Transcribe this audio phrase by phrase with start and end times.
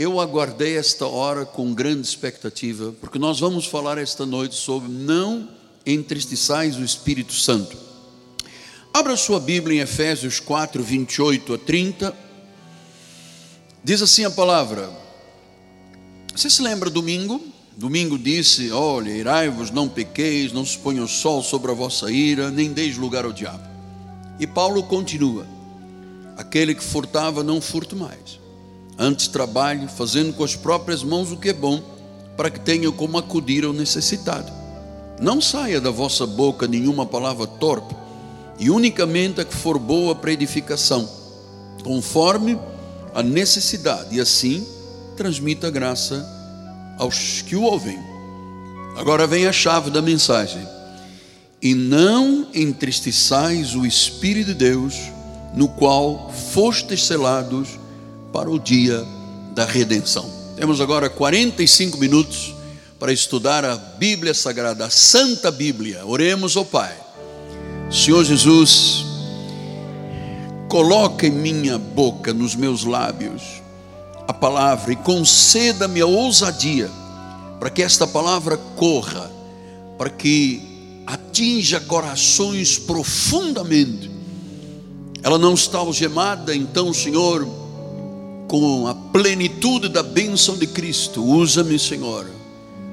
[0.00, 5.46] eu aguardei esta hora com grande expectativa, porque nós vamos falar esta noite sobre não
[5.84, 7.76] entristeçais o Espírito Santo.
[8.94, 12.16] Abra sua Bíblia em Efésios 4, 28 a 30.
[13.84, 14.90] Diz assim a palavra.
[16.34, 17.38] Você se lembra domingo?
[17.76, 22.50] Domingo disse: Olha, irai-vos, não pequeis, não se ponha o sol sobre a vossa ira,
[22.50, 23.68] nem deis lugar ao diabo.
[24.38, 25.46] E Paulo continua:
[26.38, 28.40] Aquele que furtava, não furte mais
[29.02, 31.82] Antes trabalhe, fazendo com as próprias mãos o que é bom,
[32.36, 34.52] para que tenha como acudir ao necessitado.
[35.18, 37.96] Não saia da vossa boca nenhuma palavra torpe,
[38.58, 41.08] e unicamente a que for boa para edificação,
[41.82, 42.58] conforme
[43.14, 44.66] a necessidade, e assim
[45.16, 46.22] transmita graça
[46.98, 47.98] aos que o ouvem.
[48.98, 50.68] Agora vem a chave da mensagem.
[51.62, 54.94] E não entristeçais o Espírito de Deus,
[55.54, 57.80] no qual fostes selados
[58.32, 59.04] para o dia
[59.54, 60.30] da redenção.
[60.56, 62.54] Temos agora 45 minutos
[62.98, 66.04] para estudar a Bíblia Sagrada, a Santa Bíblia.
[66.04, 66.94] Oremos ao Pai.
[67.90, 69.04] Senhor Jesus,
[70.68, 73.42] coloca em minha boca, nos meus lábios,
[74.28, 76.90] a palavra e conceda-me a ousadia
[77.58, 79.30] para que esta palavra corra,
[79.98, 84.10] para que atinja corações profundamente.
[85.22, 87.46] Ela não está algemada, então, Senhor,
[88.50, 91.24] com a plenitude da bênção de Cristo.
[91.24, 92.28] Usa-me, Senhor.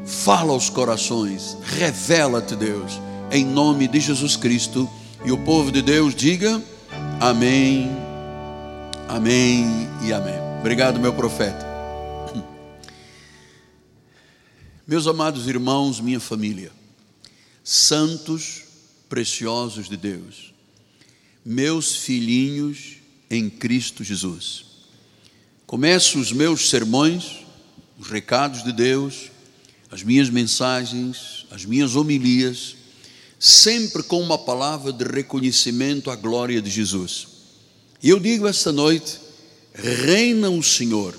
[0.06, 4.88] Fala aos corações, revela-te, Deus, em nome de Jesus Cristo.
[5.26, 6.64] E o povo de Deus diga:
[7.20, 7.90] Amém,
[9.08, 9.66] Amém
[10.06, 10.36] e Amém.
[10.60, 11.66] Obrigado, meu profeta.
[14.88, 16.72] Meus amados irmãos, minha família,
[17.64, 18.62] santos
[19.10, 20.54] preciosos de Deus,
[21.44, 22.98] meus filhinhos
[23.28, 24.67] em Cristo Jesus.
[25.68, 27.46] Começo os meus sermões,
[28.00, 29.30] os recados de Deus,
[29.92, 32.78] as minhas mensagens, as minhas homilias,
[33.38, 37.28] sempre com uma palavra de reconhecimento à glória de Jesus.
[38.02, 39.20] E eu digo esta noite:
[39.74, 41.14] reina o Senhor,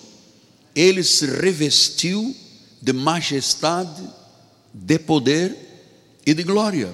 [0.75, 2.35] ele se revestiu
[2.81, 4.03] de majestade,
[4.73, 5.55] de poder
[6.25, 6.91] e de glória.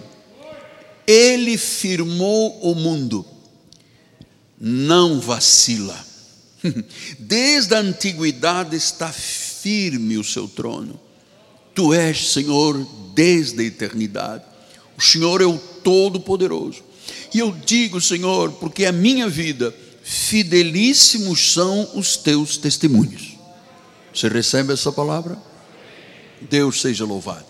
[1.06, 3.24] Ele firmou o mundo,
[4.58, 6.13] não vacila
[7.18, 10.98] Desde a antiguidade está firme o seu trono.
[11.74, 14.44] Tu és, Senhor, desde a eternidade.
[14.96, 16.82] O Senhor é o Todo-Poderoso.
[17.32, 23.36] E eu digo, Senhor, porque a minha vida, fidelíssimos são os teus testemunhos.
[24.14, 25.36] Você recebe essa palavra?
[26.40, 27.46] Deus seja louvado.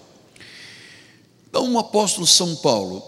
[1.48, 3.02] Então, o apóstolo São Paulo,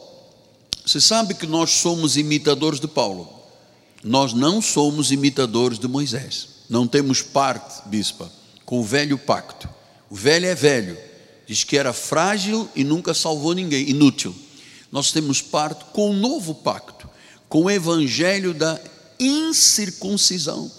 [0.84, 3.35] você sabe que nós somos imitadores de Paulo.
[4.06, 6.47] Nós não somos imitadores de Moisés.
[6.71, 8.31] Não temos parte, bispa,
[8.65, 9.69] com o velho pacto.
[10.09, 10.97] O velho é velho.
[11.44, 14.33] Diz que era frágil e nunca salvou ninguém, inútil.
[14.93, 17.11] Nós temos parte com o novo pacto,
[17.49, 18.81] com o evangelho da
[19.19, 20.71] incircuncisão.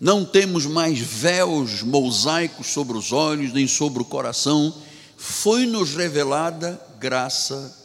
[0.00, 4.72] Não temos mais véus mosaicos sobre os olhos, nem sobre o coração.
[5.16, 7.76] Foi-nos revelada graça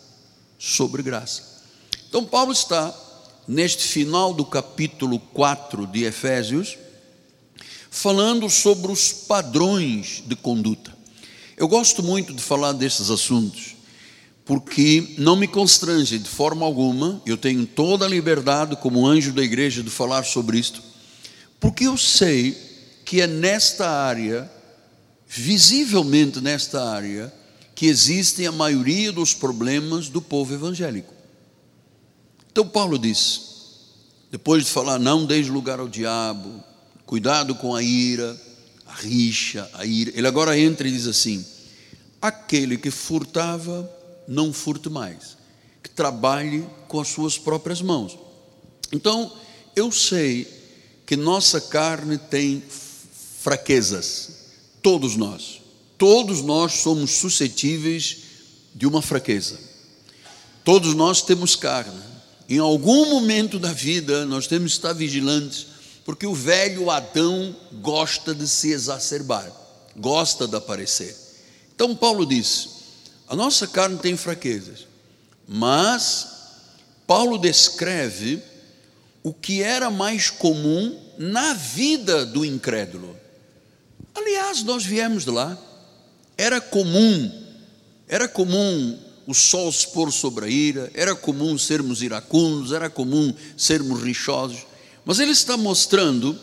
[0.60, 1.64] sobre graça.
[2.08, 2.94] Então, Paulo está
[3.48, 6.78] neste final do capítulo 4 de Efésios,
[7.90, 10.92] falando sobre os padrões de conduta.
[11.56, 13.76] Eu gosto muito de falar desses assuntos,
[14.46, 19.44] porque não me constrange de forma alguma, eu tenho toda a liberdade, como anjo da
[19.44, 20.82] igreja, de falar sobre isto,
[21.60, 22.58] porque eu sei
[23.06, 24.52] que é nesta área,
[25.28, 27.34] visivelmente nesta área,
[27.76, 31.13] que existem a maioria dos problemas do povo evangélico.
[32.54, 33.42] Então Paulo diz,
[34.32, 36.64] depois de falar não deis lugar ao diabo,
[37.04, 38.40] cuidado com a ira,
[38.86, 41.44] a rixa, a ira, ele agora entra e diz assim:
[42.22, 43.92] aquele que furtava,
[44.28, 45.36] não furte mais,
[45.82, 48.20] que trabalhe com as suas próprias mãos.
[48.92, 49.34] Então,
[49.76, 50.48] eu sei
[51.08, 52.62] que nossa carne tem
[53.40, 54.30] fraquezas,
[54.80, 55.60] todos nós,
[55.98, 58.18] todos nós somos suscetíveis
[58.76, 59.60] de uma fraqueza,
[60.64, 62.03] todos nós temos carne,
[62.50, 65.68] em algum momento da vida, nós temos que estar vigilantes,
[66.06, 69.50] porque o velho Adão gosta de se exacerbar,
[69.96, 71.16] gosta de aparecer.
[71.74, 72.70] Então, Paulo diz:
[73.28, 74.88] a nossa carne tem fraquezas,
[75.48, 76.28] mas
[77.08, 78.42] Paulo descreve
[79.24, 83.18] o que era mais comum na vida do incrédulo.
[84.14, 85.58] Aliás, nós viemos de lá,
[86.38, 87.32] era comum,
[88.08, 93.34] era comum o sol se pôr sobre a ira, era comum sermos iracundos, era comum
[93.58, 94.66] sermos rixosos,
[95.06, 96.38] mas ele está mostrando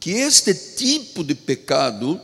[0.00, 2.20] que este tipo de pecado,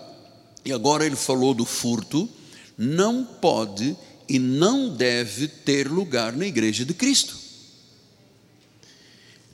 [0.65, 2.29] e agora ele falou do furto,
[2.77, 3.97] não pode
[4.29, 7.37] e não deve ter lugar na igreja de Cristo.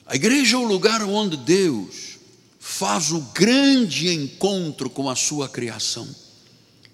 [0.07, 2.19] A igreja é o lugar onde Deus
[2.61, 6.07] faz o grande encontro com a sua criação.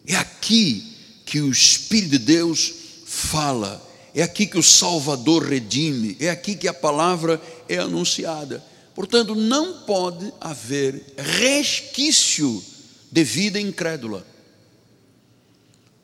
[0.07, 0.97] É aqui
[1.27, 2.73] que o Espírito de Deus
[3.13, 8.65] fala, é aqui que o Salvador redime, é aqui que a palavra é anunciada.
[8.95, 12.65] Portanto, não pode haver resquício
[13.11, 14.27] de vida incrédula.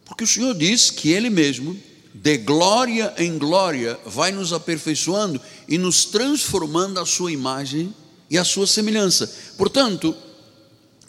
[0.05, 1.81] Porque o Senhor diz que Ele mesmo,
[2.13, 7.95] de glória em glória, vai nos aperfeiçoando e nos transformando à Sua imagem
[8.29, 9.33] e à Sua semelhança.
[9.57, 10.15] Portanto,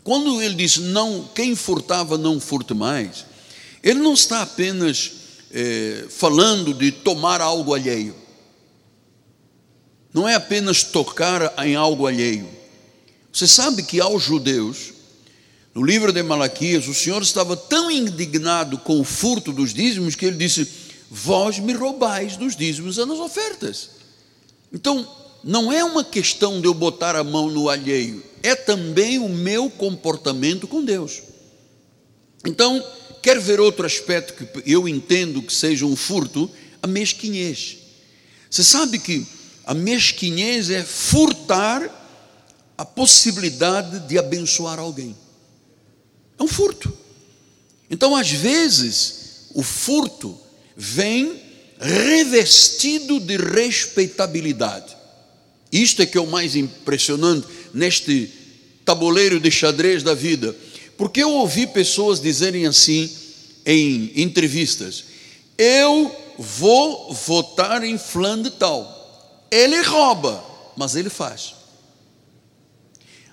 [0.01, 3.25] quando Ele diz não, quem furtava não furte mais,
[3.83, 5.18] Ele não está apenas
[5.51, 8.15] eh, falando de tomar algo alheio
[10.13, 12.47] não é apenas tocar em algo alheio.
[13.31, 14.93] Você sabe que aos judeus,
[15.73, 20.25] no livro de Malaquias, o Senhor estava tão indignado com o furto dos dízimos que
[20.25, 20.67] ele disse:
[21.09, 23.91] Vós me roubais dos dízimos e nas ofertas.
[24.73, 25.07] Então,
[25.43, 29.69] não é uma questão de eu botar a mão no alheio, é também o meu
[29.69, 31.21] comportamento com Deus.
[32.45, 32.83] Então,
[33.21, 36.49] quer ver outro aspecto que eu entendo que seja um furto?
[36.81, 37.77] A mesquinhez.
[38.49, 39.25] Você sabe que
[39.65, 41.97] a mesquinhez é furtar
[42.77, 45.15] a possibilidade de abençoar alguém.
[46.39, 46.91] É um furto.
[47.89, 50.39] Então, às vezes, o furto
[50.75, 51.41] vem
[51.79, 54.95] revestido de respeitabilidade.
[55.71, 58.31] Isto é que é o mais impressionante neste
[58.83, 60.55] tabuleiro de xadrez da vida.
[60.99, 63.09] Porque eu ouvi pessoas dizerem assim
[63.65, 65.05] em entrevistas:
[65.57, 69.47] eu vou votar em fulano tal.
[69.49, 70.43] Ele rouba,
[70.75, 71.55] mas ele faz.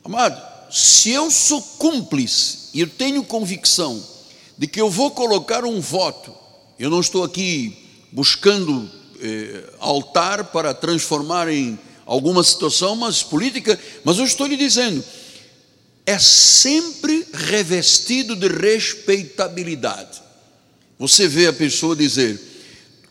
[0.04, 0.40] Amado,
[0.70, 4.00] se eu sou cúmplice e eu tenho convicção
[4.56, 6.32] de que eu vou colocar um voto,
[6.78, 7.76] eu não estou aqui
[8.12, 8.88] buscando
[9.20, 11.76] eh, altar para transformar em
[12.06, 15.02] alguma situação mas política, mas eu estou lhe dizendo,
[16.06, 20.23] é sempre revestido de respeitabilidade.
[20.99, 22.41] Você vê a pessoa dizer,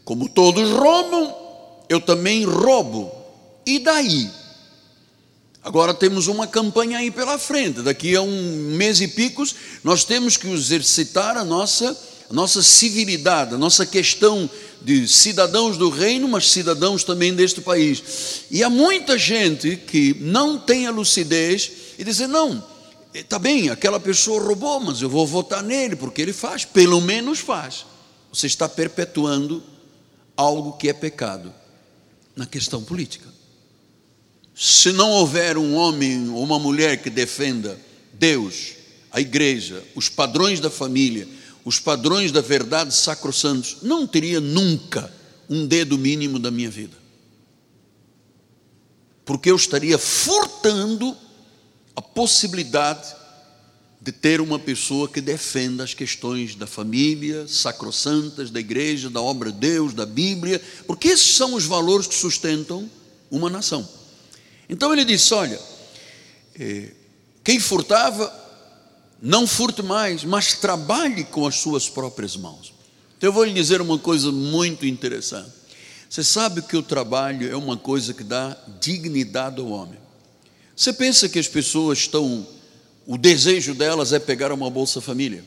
[0.06, 1.36] como todos roubam,
[1.90, 3.12] eu também roubo.
[3.66, 4.30] E daí?
[5.62, 7.82] Agora temos uma campanha aí pela frente.
[7.82, 9.54] Daqui a um mês e picos,
[9.84, 11.98] nós temos que exercitar a nossa,
[12.30, 14.50] a nossa civilidade, a nossa questão
[14.82, 18.46] de cidadãos do reino, mas cidadãos também deste país.
[18.50, 22.64] E há muita gente que não tem a lucidez e diz: não,
[23.20, 27.40] está bem, aquela pessoa roubou, mas eu vou votar nele, porque ele faz, pelo menos
[27.40, 27.86] faz.
[28.32, 29.64] Você está perpetuando
[30.36, 31.54] algo que é pecado
[32.36, 33.34] na questão política.
[34.54, 37.80] Se não houver um homem ou uma mulher que defenda
[38.14, 38.74] Deus,
[39.12, 41.28] a igreja, os padrões da família,
[41.64, 45.12] os padrões da verdade sacrossantos, não teria nunca
[45.50, 46.98] um dedo mínimo da minha vida.
[49.26, 51.18] Porque eu estaria furtando
[51.96, 53.16] a possibilidade
[54.02, 59.52] de ter uma pessoa que defenda as questões da família, sacrossantas, da igreja, da obra
[59.52, 62.90] de Deus, da Bíblia, porque esses são os valores que sustentam
[63.32, 63.88] uma nação.
[64.70, 65.60] Então ele disse: olha,
[66.60, 66.92] eh,
[67.44, 68.32] quem furtava,
[69.22, 72.74] não furte mais, mas trabalhe com as suas próprias mãos.
[73.18, 75.52] Então eu vou lhe dizer uma coisa muito interessante.
[76.08, 80.05] Você sabe que o trabalho é uma coisa que dá dignidade ao homem.
[80.75, 82.46] Você pensa que as pessoas estão
[83.08, 85.44] o desejo delas é pegar uma Bolsa Família,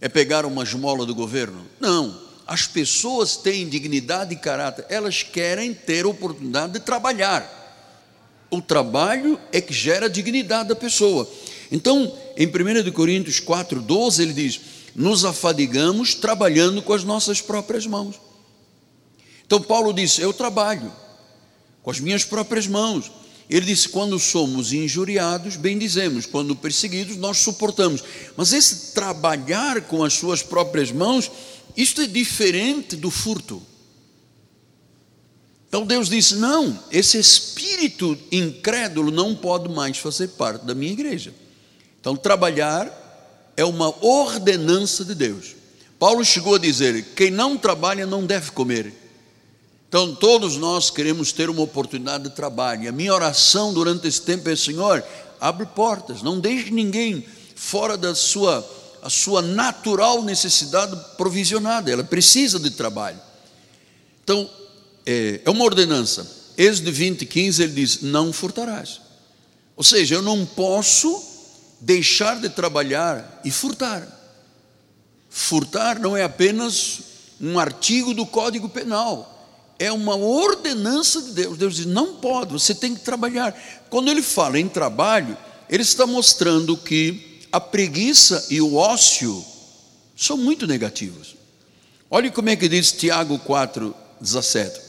[0.00, 1.66] é pegar uma esmola do governo.
[1.78, 7.60] Não, as pessoas têm dignidade e caráter, elas querem ter oportunidade de trabalhar.
[8.50, 11.28] O trabalho é que gera a dignidade da pessoa.
[11.70, 14.60] Então, em 1 Coríntios 4, 12, ele diz:
[14.94, 18.16] Nos afadigamos trabalhando com as nossas próprias mãos.
[19.46, 20.90] Então, Paulo disse: Eu trabalho
[21.82, 23.10] com as minhas próprias mãos.
[23.52, 28.02] Ele disse: quando somos injuriados, bem dizemos, quando perseguidos, nós suportamos.
[28.34, 31.30] Mas esse trabalhar com as suas próprias mãos,
[31.76, 33.62] isto é diferente do furto.
[35.68, 41.34] Então Deus disse: não, esse espírito incrédulo não pode mais fazer parte da minha igreja.
[42.00, 45.54] Então, trabalhar é uma ordenança de Deus.
[45.98, 49.01] Paulo chegou a dizer: quem não trabalha não deve comer.
[49.92, 52.84] Então, todos nós queremos ter uma oportunidade de trabalho.
[52.84, 55.04] E a minha oração durante esse tempo é: Senhor,
[55.38, 58.66] abre portas, não deixe ninguém fora da sua,
[59.02, 63.20] a sua natural necessidade provisionada, ela precisa de trabalho.
[64.24, 64.48] Então,
[65.04, 66.26] é, é uma ordenança.
[66.56, 68.98] Êxodo 20, 15, ele diz: Não furtarás.
[69.76, 71.22] Ou seja, eu não posso
[71.78, 74.08] deixar de trabalhar e furtar.
[75.28, 77.00] Furtar não é apenas
[77.38, 79.31] um artigo do Código Penal,
[79.82, 81.58] é uma ordenança de Deus.
[81.58, 83.52] Deus diz: não pode, você tem que trabalhar.
[83.90, 85.36] Quando ele fala em trabalho,
[85.68, 89.44] ele está mostrando que a preguiça e o ócio
[90.16, 91.34] são muito negativos.
[92.08, 94.80] Olhe como é que diz Tiago 4, 17.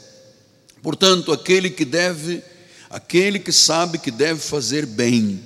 [0.80, 2.40] Portanto, aquele que deve,
[2.88, 5.44] aquele que sabe que deve fazer bem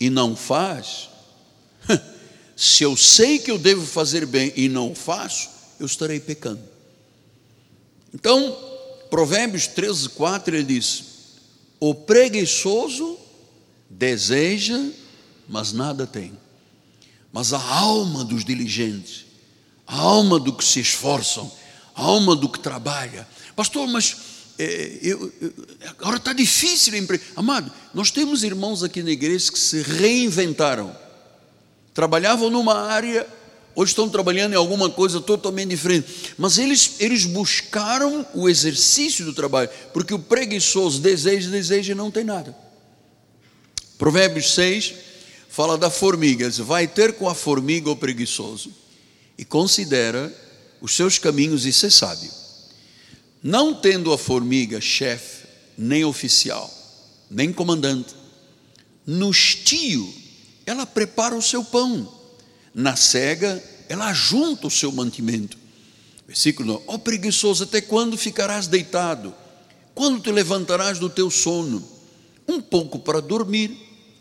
[0.00, 1.10] e não faz,
[2.56, 5.48] se eu sei que eu devo fazer bem e não faço,
[5.78, 6.77] eu estarei pecando.
[8.12, 8.56] Então,
[9.10, 11.04] Provérbios 13, 4, ele diz:
[11.80, 13.18] O preguiçoso
[13.88, 14.78] deseja,
[15.48, 16.32] mas nada tem.
[17.32, 19.26] Mas a alma dos diligentes,
[19.86, 21.50] a alma do que se esforçam,
[21.94, 23.26] a alma do que trabalha.
[23.54, 24.16] Pastor, mas
[24.58, 25.52] é, eu, eu,
[25.98, 27.22] agora está difícil emprego.
[27.36, 30.94] Amado, nós temos irmãos aqui na igreja que se reinventaram.
[31.94, 33.26] Trabalhavam numa área,
[33.80, 36.34] hoje estão trabalhando em alguma coisa totalmente diferente.
[36.36, 42.10] Mas eles, eles buscaram o exercício do trabalho, porque o preguiçoso deseja, deseja e não
[42.10, 42.56] tem nada.
[43.96, 44.94] Provérbios 6
[45.48, 48.72] fala da formiga, diz, vai ter com a formiga o preguiçoso
[49.38, 50.34] e considera
[50.80, 52.32] os seus caminhos e ser sábio.
[53.40, 56.68] Não tendo a formiga chefe, nem oficial,
[57.30, 58.12] nem comandante,
[59.06, 60.12] no estio
[60.66, 62.17] ela prepara o seu pão,
[62.74, 65.56] na cega ela junta o seu mantimento.
[66.26, 69.34] Versículo 9: Ó oh, preguiçoso, até quando ficarás deitado?
[69.94, 71.82] Quando te levantarás do teu sono?
[72.46, 73.76] Um pouco para dormir,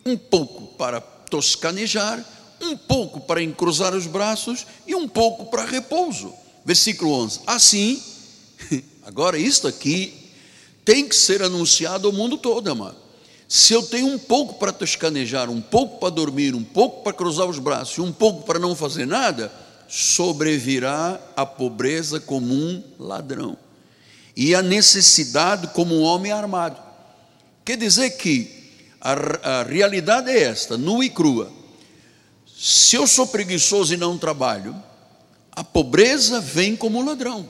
[0.06, 2.24] um pouco para toscanejar,
[2.62, 6.34] um pouco para encruzar os braços e um pouco para repouso.
[6.66, 8.02] Versículo 11: Assim,
[9.06, 10.14] agora isto aqui
[10.86, 13.07] tem que ser anunciado ao mundo todo, amado.
[13.48, 17.48] Se eu tenho um pouco para toscanejar, um pouco para dormir, um pouco para cruzar
[17.48, 19.52] os braços um pouco para não fazer nada,
[19.88, 23.58] sobrevirá a pobreza como um ladrão
[24.36, 26.78] e a necessidade como um homem armado.
[27.64, 31.52] Quer dizer que a, a realidade é esta, nua e crua.
[32.60, 34.76] Se eu sou preguiçoso e não trabalho,
[35.52, 37.48] a pobreza vem como um ladrão.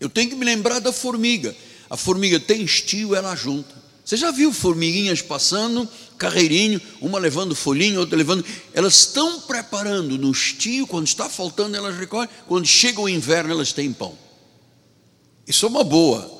[0.00, 1.54] Eu tenho que me lembrar da formiga.
[1.88, 3.83] A formiga tem estio, ela junta.
[4.04, 8.44] Você já viu formiguinhas passando, carreirinho, uma levando folhinho, outra levando.
[8.74, 12.28] Elas estão preparando no estio, quando está faltando, elas recolhem.
[12.46, 14.16] Quando chega o inverno, elas têm pão.
[15.46, 16.30] Isso é uma boa,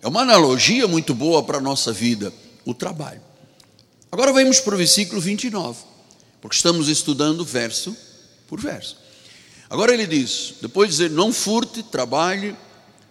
[0.00, 2.32] é uma analogia muito boa para a nossa vida,
[2.64, 3.20] o trabalho.
[4.12, 5.80] Agora vamos para o versículo 29,
[6.40, 7.96] porque estamos estudando verso
[8.46, 8.96] por verso.
[9.68, 12.56] Agora ele diz, depois de dizer, não furte, trabalhe,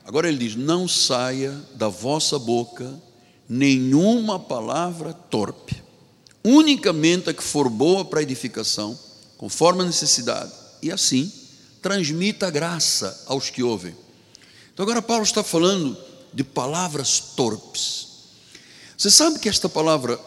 [0.05, 2.99] agora ele diz, não saia da vossa boca
[3.49, 5.81] nenhuma palavra torpe,
[6.43, 8.97] unicamente a que for boa para edificação,
[9.37, 10.51] conforme a necessidade,
[10.81, 11.31] e assim
[11.81, 13.95] transmita graça aos que ouvem.
[14.73, 15.97] Então agora Paulo está falando
[16.33, 18.07] de palavras torpes.
[18.97, 20.19] Você sabe que esta palavra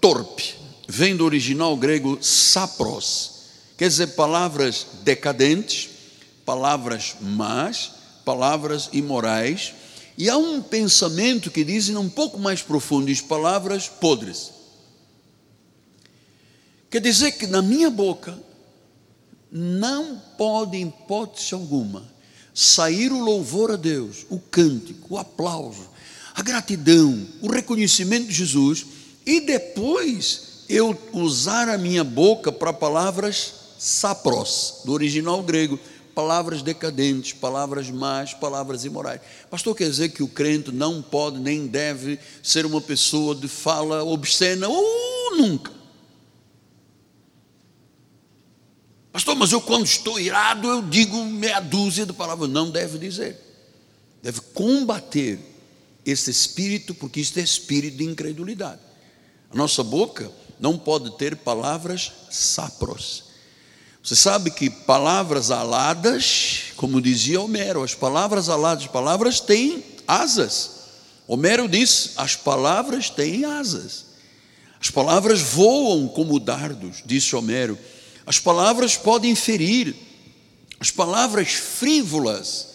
[0.00, 0.54] torpe
[0.86, 3.32] vem do original grego sapros,
[3.76, 5.90] quer dizer palavras decadentes,
[6.44, 7.92] palavras más,
[8.24, 9.74] palavras imorais,
[10.18, 14.50] e há um pensamento que dizem um pouco mais profundo, diz palavras podres.
[16.90, 18.36] Quer dizer que na minha boca
[19.52, 22.02] não pode, em hipótese alguma,
[22.52, 25.88] sair o louvor a Deus, o cântico, o aplauso,
[26.34, 28.86] a gratidão, o reconhecimento de Jesus,
[29.24, 35.78] e depois eu usar a minha boca para palavras sapros, do original grego,
[36.18, 39.20] palavras decadentes, palavras más, palavras imorais.
[39.48, 44.02] Pastor, quer dizer que o crente não pode nem deve ser uma pessoa de fala
[44.02, 44.68] obscena?
[44.68, 45.70] Uh, nunca.
[49.12, 52.50] Pastor, mas eu quando estou irado, eu digo meia dúzia de palavras.
[52.50, 53.38] Não deve dizer.
[54.20, 55.38] Deve combater
[56.04, 58.80] esse espírito, porque isso é espírito de incredulidade.
[59.52, 63.27] A nossa boca não pode ter palavras sapros
[64.02, 70.70] você sabe que palavras aladas, como dizia Homero, as palavras aladas, as palavras têm asas.
[71.26, 74.06] Homero diz: as palavras têm asas.
[74.80, 77.78] As palavras voam como dardos, disse Homero.
[78.24, 79.94] As palavras podem ferir.
[80.80, 82.68] As palavras frívolas.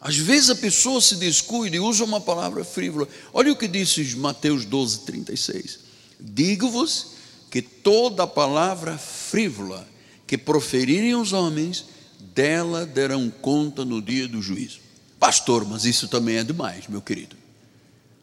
[0.00, 3.06] Às vezes a pessoa se descuida e usa uma palavra frívola.
[3.32, 5.78] Olha o que disse Mateus 12, 36.
[6.18, 7.08] Digo-vos
[7.50, 9.86] que toda palavra frívola
[10.32, 11.84] que proferirem os homens,
[12.18, 14.78] dela derão conta no dia do juízo.
[15.20, 17.36] Pastor, mas isso também é demais, meu querido.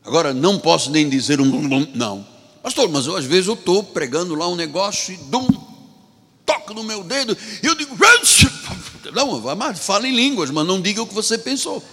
[0.03, 1.85] Agora, não posso nem dizer um.
[1.93, 2.25] Não.
[2.63, 5.49] Pastor, mas eu, às vezes eu estou pregando lá um negócio e dou um
[6.47, 7.95] toque no meu dedo e eu digo,
[9.13, 11.83] não, fala em línguas, mas não diga o que você pensou.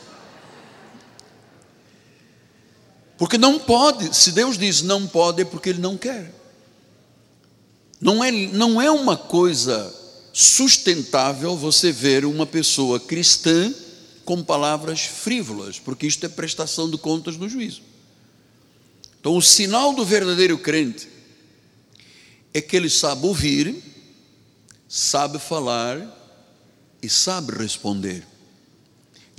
[3.18, 6.32] Porque não pode, se Deus diz não pode, é porque Ele não quer.
[8.00, 10.05] Não é, não é uma coisa
[10.38, 13.72] sustentável você ver uma pessoa cristã
[14.22, 17.80] com palavras frívolas, porque isto é prestação de contas no juízo.
[19.18, 21.08] Então, o sinal do verdadeiro crente
[22.52, 23.82] é que ele sabe ouvir,
[24.86, 26.06] sabe falar
[27.02, 28.22] e sabe responder.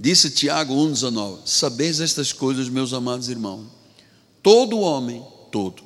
[0.01, 3.67] Disse Tiago 1,19: Sabeis estas coisas, meus amados irmãos,
[4.41, 5.83] todo homem, todo,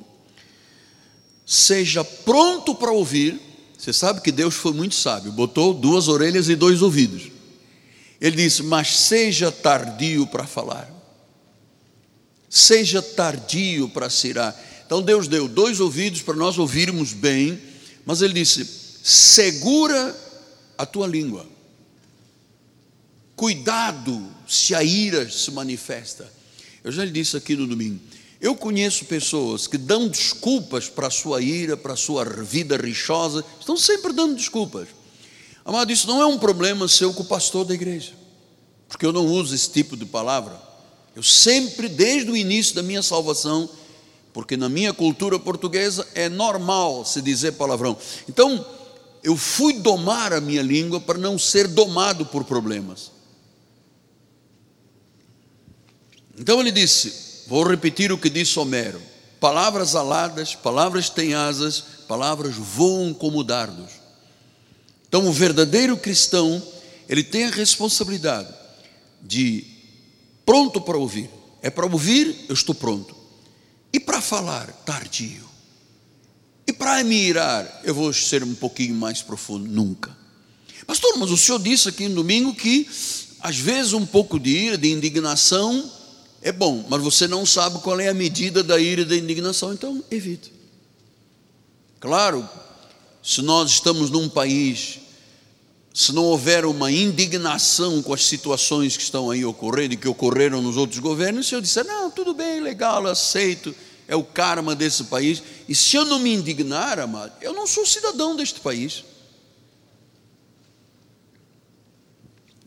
[1.44, 3.51] seja pronto para ouvir.
[3.82, 7.32] Você sabe que Deus foi muito sábio, botou duas orelhas e dois ouvidos.
[8.20, 10.88] Ele disse: Mas seja tardio para falar,
[12.48, 14.56] seja tardio para cirar.
[14.86, 17.60] Então Deus deu dois ouvidos para nós ouvirmos bem,
[18.06, 18.64] mas Ele disse:
[19.02, 20.16] segura
[20.78, 21.44] a tua língua
[23.34, 26.32] Cuidado se a ira se manifesta.
[26.84, 27.98] Eu já lhe disse aqui no domingo.
[28.42, 33.44] Eu conheço pessoas que dão desculpas para a sua ira, para a sua vida rixosa,
[33.60, 34.88] estão sempre dando desculpas.
[35.64, 38.14] Amado, isso não é um problema seu com o pastor da igreja,
[38.88, 40.60] porque eu não uso esse tipo de palavra.
[41.14, 43.70] Eu sempre, desde o início da minha salvação,
[44.32, 47.96] porque na minha cultura portuguesa é normal se dizer palavrão.
[48.28, 48.66] Então,
[49.22, 53.12] eu fui domar a minha língua para não ser domado por problemas.
[56.36, 59.00] Então ele disse: Vou repetir o que disse Homero:
[59.40, 63.92] palavras aladas, palavras têm asas, palavras voam como dardos.
[65.08, 66.62] Então o verdadeiro cristão,
[67.08, 68.48] ele tem a responsabilidade
[69.20, 69.64] de
[70.44, 71.28] pronto para ouvir.
[71.60, 73.14] É para ouvir, eu estou pronto.
[73.92, 75.48] E para falar, tardio.
[76.66, 80.16] E para me irar, eu vou ser um pouquinho mais profundo, nunca.
[80.86, 82.88] Pastor, mas o senhor disse aqui no domingo que
[83.40, 85.90] às vezes um pouco de ira, de indignação,
[86.42, 89.72] é bom, mas você não sabe qual é a medida da ira e da indignação,
[89.72, 90.52] então evite.
[92.00, 92.48] Claro,
[93.22, 94.98] se nós estamos num país,
[95.94, 100.60] se não houver uma indignação com as situações que estão aí ocorrendo e que ocorreram
[100.60, 103.72] nos outros governos, se eu disser, não, tudo bem, legal, aceito,
[104.08, 107.86] é o karma desse país, e se eu não me indignar, amado, eu não sou
[107.86, 109.04] cidadão deste país.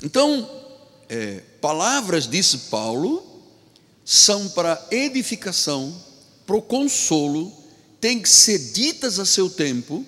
[0.01, 0.49] Então,
[1.09, 3.34] é, palavras, disse Paulo,
[4.05, 5.99] são para edificação,
[6.45, 7.51] para o consolo,
[7.99, 10.05] têm que ser ditas a seu tempo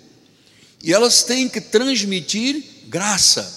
[0.83, 3.55] e elas têm que transmitir graça.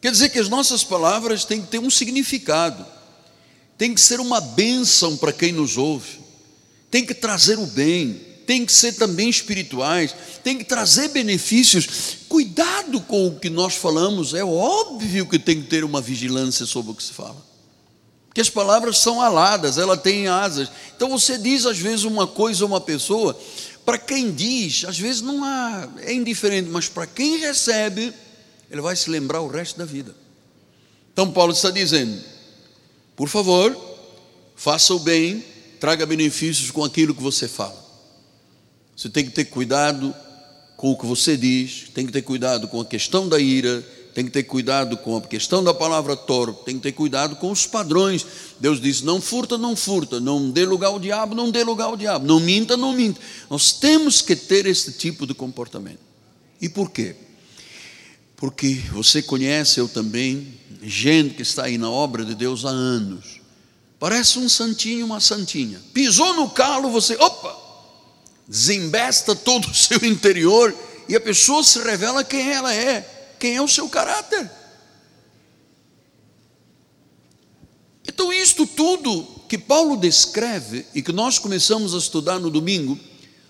[0.00, 2.86] Quer dizer que as nossas palavras têm que ter um significado,
[3.76, 6.20] tem que ser uma bênção para quem nos ouve,
[6.92, 10.14] tem que trazer o bem, tem que ser também espirituais,
[10.44, 12.18] tem que trazer benefícios.
[12.28, 16.92] Cuidado com o que nós falamos, é óbvio que tem que ter uma vigilância sobre
[16.92, 17.53] o que se fala
[18.34, 20.68] que as palavras são aladas, ela tem asas.
[20.96, 23.38] Então você diz às vezes uma coisa a uma pessoa,
[23.84, 28.12] para quem diz, às vezes não há, é indiferente, mas para quem recebe,
[28.68, 30.14] ele vai se lembrar o resto da vida.
[31.12, 32.20] Então Paulo está dizendo:
[33.14, 33.76] por favor,
[34.56, 35.44] faça o bem,
[35.78, 37.84] traga benefícios com aquilo que você fala.
[38.96, 40.12] Você tem que ter cuidado
[40.76, 43.84] com o que você diz, tem que ter cuidado com a questão da ira,
[44.14, 47.50] tem que ter cuidado com a questão da palavra torpe, tem que ter cuidado com
[47.50, 48.24] os padrões.
[48.60, 51.96] Deus diz: não furta, não furta, não dê lugar ao diabo, não dê lugar ao
[51.96, 53.20] diabo, não minta, não minta.
[53.50, 55.98] Nós temos que ter esse tipo de comportamento.
[56.60, 57.16] E por quê?
[58.36, 63.40] Porque você conhece, eu também, gente que está aí na obra de Deus há anos.
[63.98, 65.80] Parece um santinho, uma santinha.
[65.92, 67.56] Pisou no calo, você, opa,
[68.46, 70.72] desembesta todo o seu interior
[71.08, 74.50] e a pessoa se revela quem ela é quem é o seu caráter.
[78.06, 82.98] Então, isto tudo que Paulo descreve e que nós começamos a estudar no domingo,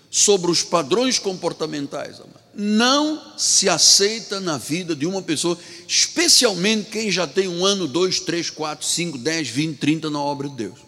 [0.09, 2.21] sobre os padrões comportamentais,
[2.53, 8.21] não se aceita na vida de uma pessoa, especialmente quem já tem um ano, dois,
[8.21, 10.79] três, quatro, cinco, dez, vinte, trinta na obra de Deus.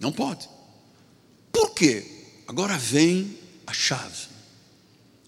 [0.00, 0.48] Não pode.
[1.52, 2.04] Por quê?
[2.48, 4.26] Agora vem a chave.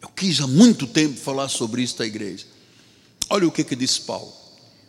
[0.05, 2.45] Eu quis há muito tempo falar sobre isso à igreja.
[3.31, 4.31] Olha o que, que Paulo.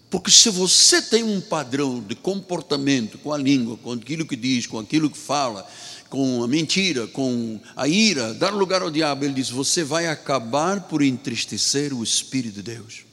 [0.09, 4.67] Porque se você tem um padrão de comportamento com a língua, com aquilo que diz,
[4.67, 5.65] com aquilo que fala,
[6.09, 10.81] com a mentira, com a ira, dar lugar ao diabo, ele diz: você vai acabar
[10.81, 13.05] por entristecer o Espírito de Deus.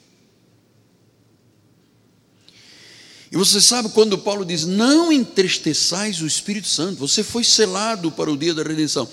[3.31, 8.29] E você sabe quando Paulo diz: Não entristeçais o Espírito Santo, você foi selado para
[8.29, 9.09] o dia da redenção.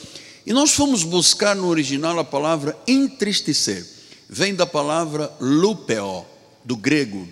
[0.50, 3.86] E nós fomos buscar no original a palavra entristecer,
[4.28, 6.26] vem da palavra lupeo,
[6.66, 7.26] do grego.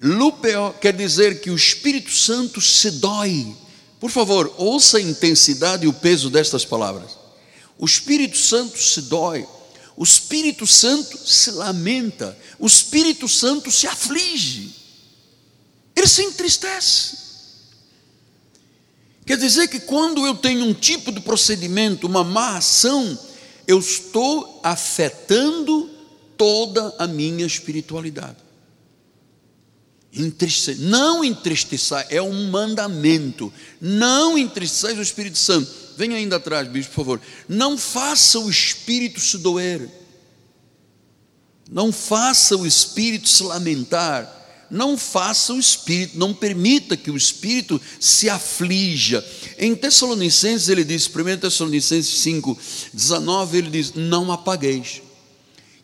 [0.00, 3.56] Lupeo quer dizer que o Espírito Santo se dói.
[3.98, 7.18] Por favor, ouça a intensidade e o peso destas palavras.
[7.76, 9.48] O Espírito Santo se dói,
[9.96, 14.80] o Espírito Santo se lamenta, o Espírito Santo se aflige
[16.00, 17.29] ele se entristece.
[19.30, 23.16] Quer dizer que quando eu tenho um tipo de procedimento, uma má ação,
[23.64, 25.88] eu estou afetando
[26.36, 28.38] toda a minha espiritualidade.
[30.80, 33.52] Não entristecer, é um mandamento.
[33.80, 35.70] Não entristecer o Espírito Santo.
[35.96, 37.20] Venha ainda atrás, bispo, por favor.
[37.48, 39.88] Não faça o Espírito se doer.
[41.70, 44.39] Não faça o Espírito se lamentar
[44.70, 49.24] não faça o espírito, não permita que o espírito se aflija.
[49.58, 52.58] Em Tessalonicenses, ele diz, 1 Tessalonicenses 5,
[52.92, 55.02] 19, ele diz: Não apagueis.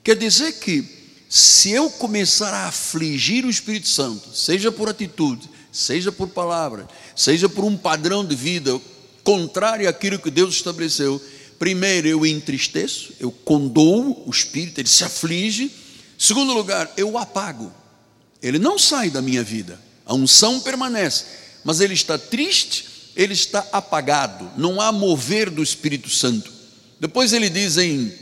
[0.05, 0.85] Quer dizer que,
[1.29, 7.49] se eu começar a afligir o Espírito Santo, seja por atitude, seja por palavra, seja
[7.49, 8.81] por um padrão de vida
[9.25, 11.21] contrário àquilo que Deus estabeleceu,
[11.59, 15.73] primeiro eu entristeço, eu condoo o Espírito, ele se aflige.
[16.17, 17.73] Segundo lugar, eu apago.
[18.47, 21.25] Ele não sai da minha vida, a unção permanece,
[21.65, 26.53] mas ele está triste, ele está apagado, não há mover do Espírito Santo.
[27.01, 28.15] Depois ele diz em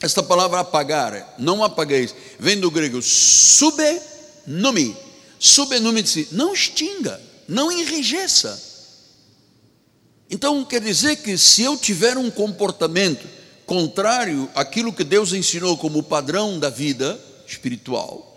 [0.00, 4.96] esta palavra apagar, não apagueis, vem do grego subenumi.
[5.38, 8.60] Subenumi diz, não extinga, não enrijeça.
[10.28, 13.28] Então quer dizer que se eu tiver um comportamento
[13.64, 18.31] contrário àquilo que Deus ensinou como padrão da vida espiritual,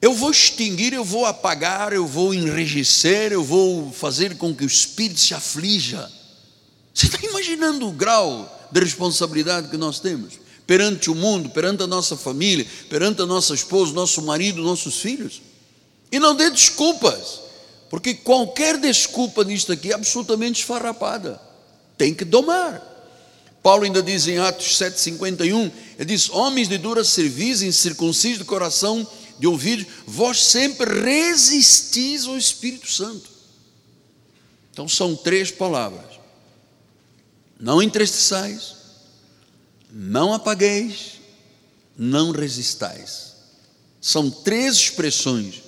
[0.00, 4.66] eu vou extinguir, eu vou apagar, eu vou enrijecer, eu vou fazer com que o
[4.66, 6.10] espírito se aflija.
[6.94, 11.86] Você está imaginando o grau de responsabilidade que nós temos perante o mundo, perante a
[11.88, 15.42] nossa família, perante a nossa esposa, nosso marido, nossos filhos?
[16.12, 17.40] E não dê desculpas,
[17.90, 21.40] porque qualquer desculpa nisto aqui é absolutamente esfarrapada.
[21.98, 22.86] Tem que domar.
[23.62, 29.06] Paulo ainda diz em Atos 7,51, ele diz: Homens de dura serviço, incircuncisos de coração,
[29.40, 33.30] de ouvir, vós sempre resistis ao Espírito Santo.
[34.70, 36.20] Então são três palavras:
[37.58, 38.74] não entristeçais,
[39.90, 41.20] não apagueis,
[41.96, 43.30] não resistais.
[44.00, 45.62] São três expressões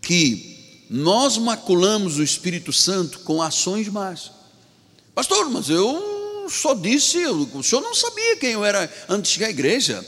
[0.00, 4.30] que nós maculamos o Espírito Santo com ações más.
[5.14, 10.04] Pastor, mas eu só disse, o senhor não sabia quem eu era antes à igreja.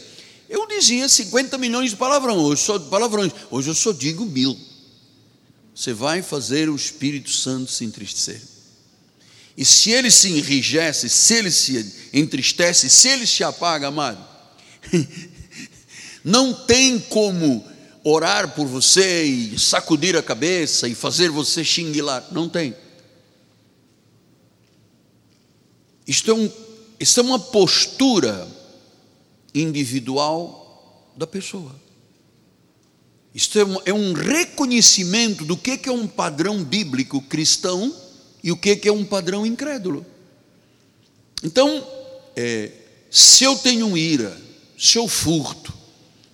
[0.54, 3.32] Eu dizia 50 milhões de palavrão, hoje só palavrões.
[3.50, 4.56] Hoje eu só digo mil.
[5.74, 8.40] Você vai fazer o Espírito Santo se entristecer.
[9.56, 14.24] E se ele se enrijece, se ele se entristece, se ele se apaga, amado,
[16.22, 17.66] não tem como
[18.04, 22.28] orar por você e sacudir a cabeça e fazer você xinguilar.
[22.30, 22.76] Não tem.
[26.06, 26.52] Isto é, um,
[27.00, 28.53] isto é uma postura
[29.54, 31.74] individual da pessoa.
[33.34, 37.94] Isto é um, é reconhecimento do que é um padrão bíblico cristão
[38.42, 40.04] e o que é um padrão incrédulo.
[41.42, 41.86] Então,
[42.36, 42.70] é,
[43.10, 44.40] se eu tenho ira,
[44.78, 45.72] se eu furto,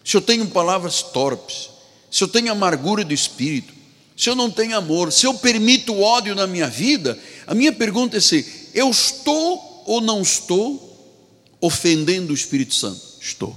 [0.05, 1.71] se eu tenho palavras torpes,
[2.11, 3.73] se eu tenho amargura do espírito,
[4.17, 8.19] se eu não tenho amor, se eu permito ódio na minha vida, a minha pergunta
[8.19, 10.87] é se eu estou ou não estou
[11.61, 13.10] ofendendo o Espírito Santo?
[13.21, 13.57] Estou.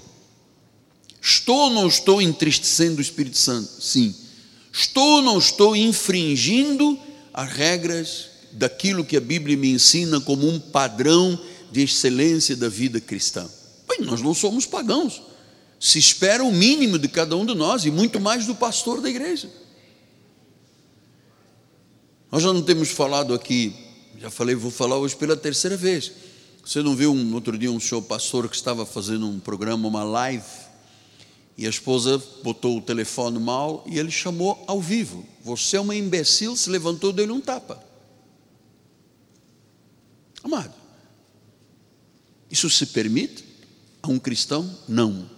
[1.21, 3.81] Estou ou não estou entristecendo o Espírito Santo?
[3.81, 4.13] Sim.
[4.73, 6.99] Estou ou não estou infringindo
[7.33, 11.39] as regras daquilo que a Bíblia me ensina como um padrão
[11.71, 13.49] de excelência da vida cristã?
[13.87, 15.21] Bem, nós não somos pagãos.
[15.79, 19.09] Se espera o mínimo de cada um de nós e muito mais do pastor da
[19.09, 19.49] igreja.
[22.29, 23.73] Nós já não temos falado aqui,
[24.19, 26.11] já falei, vou falar hoje pela terceira vez
[26.63, 30.03] você não viu um outro dia um show pastor que estava fazendo um programa, uma
[30.03, 30.45] live,
[31.57, 35.25] e a esposa botou o telefone mal e ele chamou ao vivo.
[35.43, 37.83] Você é uma imbecil, se levantou e deu-lhe um tapa.
[40.41, 40.73] Amado,
[42.49, 43.43] isso se permite
[44.01, 44.69] a um cristão?
[44.87, 45.29] Não.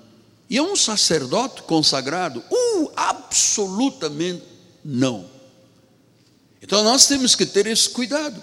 [0.48, 2.44] E a um sacerdote consagrado?
[2.52, 4.44] Uh, absolutamente
[4.84, 5.28] não.
[6.62, 8.42] Então nós temos que ter esse cuidado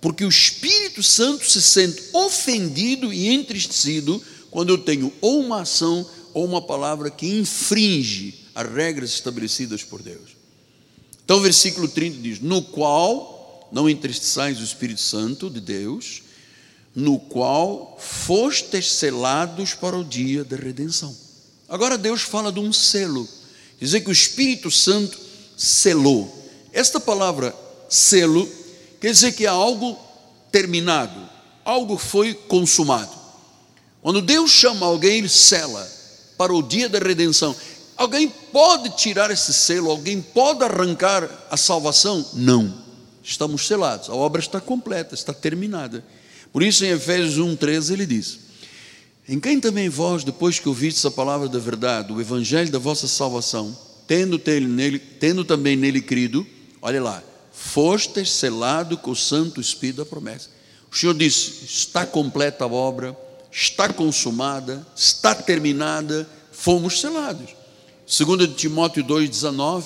[0.00, 6.08] porque o Espírito Santo se sente ofendido e entristecido quando eu tenho ou uma ação
[6.32, 10.36] ou uma palavra que infringe as regras estabelecidas por Deus.
[11.24, 16.22] Então, o versículo 30 diz: No qual não entristeçais o Espírito Santo de Deus,
[16.94, 21.16] no qual fostes selados para o dia da redenção.
[21.68, 23.28] Agora, Deus fala de um selo,
[23.78, 25.18] dizer que o Espírito Santo
[25.56, 26.36] selou.
[26.72, 27.54] Esta palavra
[27.88, 28.48] selo
[29.00, 29.98] quer dizer que é algo
[30.52, 31.18] terminado,
[31.64, 33.12] algo foi consumado.
[34.02, 35.86] Quando Deus chama alguém, ele sela
[36.36, 37.54] para o dia da redenção.
[37.96, 39.90] Alguém pode tirar esse selo?
[39.90, 42.24] Alguém pode arrancar a salvação?
[42.32, 42.82] Não.
[43.22, 44.08] Estamos selados.
[44.08, 46.02] A obra está completa, está terminada.
[46.50, 48.38] Por isso, em Efésios 1,13, ele diz:
[49.28, 53.06] Em quem também vós, depois que ouvistes a palavra da verdade, o evangelho da vossa
[53.06, 56.46] salvação, tendo, nele, tendo também nele crido,
[56.80, 60.48] olha lá, fostes selado com o Santo Espírito da promessa.
[60.90, 63.16] O Senhor disse: está completa a obra,
[63.50, 67.50] está consumada, está terminada, fomos selados.
[68.06, 69.84] 2 Timóteo 2,19.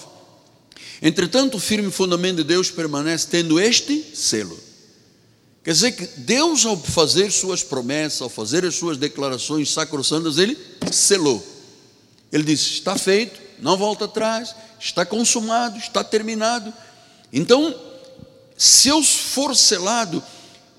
[1.03, 4.59] Entretanto, o firme fundamento de Deus permanece tendo este selo.
[5.63, 10.57] Quer dizer que Deus, ao fazer suas promessas, ao fazer as suas declarações sacrossantas, ele
[10.91, 11.45] selou.
[12.33, 16.73] Ele disse: está feito, não volta atrás, está consumado, está terminado.
[17.37, 17.75] Então,
[18.57, 20.23] se eu for selado,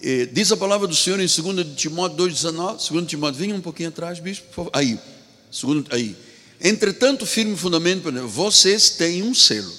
[0.01, 3.89] eh, diz a palavra do Senhor em 2 Timóteo 2,19, 2 Timóteo, venha um pouquinho
[3.89, 4.97] atrás, bispo, aí,
[5.51, 6.15] segundo, aí.
[6.61, 9.71] Entretanto, firme fundamento, vocês têm um selo.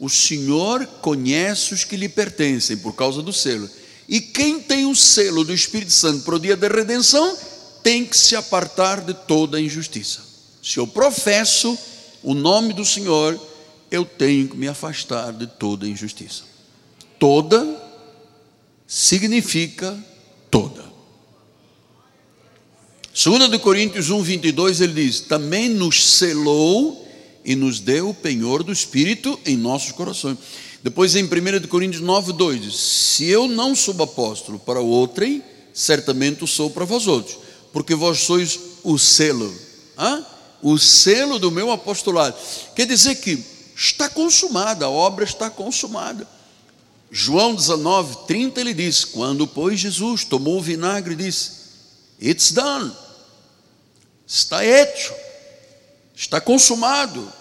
[0.00, 3.70] O Senhor conhece os que lhe pertencem por causa do selo.
[4.08, 7.38] E quem tem o selo do Espírito Santo para o dia da redenção,
[7.84, 10.22] tem que se apartar de toda injustiça.
[10.60, 11.78] Se eu professo
[12.20, 13.40] o nome do Senhor,
[13.96, 16.44] eu tenho que me afastar de toda injustiça.
[17.18, 17.82] Toda
[18.86, 19.96] significa
[20.50, 20.84] toda.
[23.12, 27.06] 2 de Coríntios 1, 22, ele diz: Também nos selou
[27.44, 30.36] e nos deu o penhor do Espírito em nossos corações.
[30.82, 34.88] Depois em 1 de Coríntios 9, 2, diz, Se eu não sou apóstolo para o
[34.88, 37.38] outrem, certamente sou para vós outros,
[37.72, 39.52] porque vós sois o selo,
[39.96, 40.22] ah?
[40.62, 42.36] o selo do meu apostolado.
[42.74, 46.26] Quer dizer que está consumada, a obra está consumada.
[47.10, 51.52] João 19, 30, ele diz: Quando, pois, Jesus tomou o vinagre, disse:
[52.20, 52.92] It's done
[54.26, 55.14] está hecho,
[56.14, 57.32] está consumado,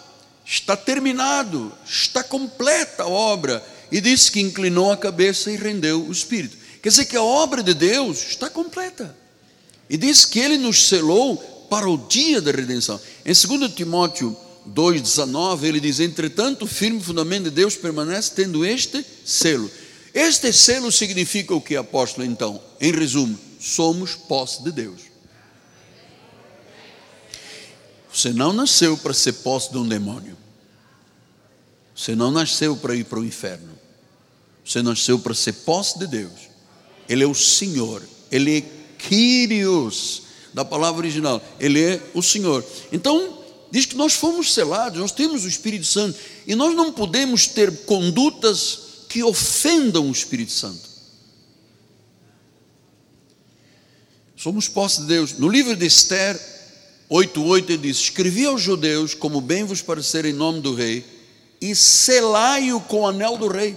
[0.46, 3.66] está terminado, está completa a obra.
[3.92, 6.58] E disse que inclinou a cabeça e rendeu o espírito.
[6.82, 9.16] Quer dizer que a obra de Deus está completa.
[9.90, 11.38] E diz que ele nos selou
[11.70, 13.00] para o dia da redenção.
[13.24, 14.36] Em 2 Timóteo
[14.74, 19.70] 2,19, ele diz: Entretanto, o firme fundamento de Deus permanece tendo este selo.
[20.14, 22.26] Este selo significa o que, apóstolo?
[22.26, 25.02] Então, em resumo, somos posse de Deus.
[28.12, 30.38] Você não nasceu para ser posse de um demônio.
[31.94, 33.78] Você não nasceu para ir para o inferno.
[34.64, 36.50] Você nasceu para ser posse de Deus.
[37.10, 38.02] Ele é o Senhor.
[38.32, 38.62] Ele é
[38.98, 40.24] Kyrios,
[40.54, 41.42] da palavra original.
[41.60, 42.66] Ele é o Senhor.
[42.92, 43.45] Então,
[43.76, 46.18] diz que nós fomos selados, nós temos o Espírito Santo.
[46.48, 50.96] E nós não podemos ter condutas que ofendam o Espírito Santo.
[54.38, 55.34] Somos posse de Deus.
[55.34, 56.40] No livro de Esther,
[57.12, 61.06] 8,8 ele diz: Escrevi aos judeus como bem vos parecer em nome do rei,
[61.60, 63.76] e selai-o com o anel do rei.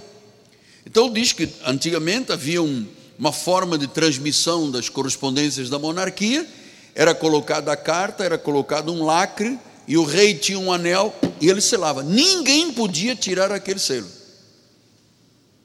[0.86, 2.86] Então diz que antigamente havia um,
[3.18, 6.48] uma forma de transmissão das correspondências da monarquia,
[6.94, 9.58] era colocada a carta, era colocado um lacre,
[9.88, 12.02] e o rei tinha um anel e ele selava.
[12.02, 14.06] Ninguém podia tirar aquele selo.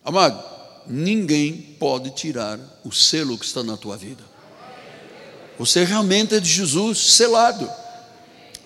[0.04, 0.42] Amado,
[0.88, 4.24] ninguém pode tirar o selo que está na tua vida.
[5.60, 7.70] Você realmente é de Jesus, selado.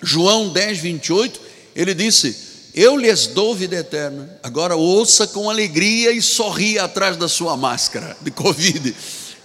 [0.02, 1.42] João 10, 28,
[1.76, 4.40] ele disse: Eu lhes dou vida eterna.
[4.44, 8.96] Agora ouça com alegria e sorria atrás da sua máscara de Covid.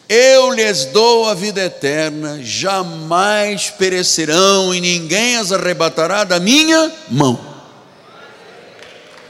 [0.09, 7.39] Eu lhes dou a vida eterna, jamais perecerão e ninguém as arrebatará da minha mão.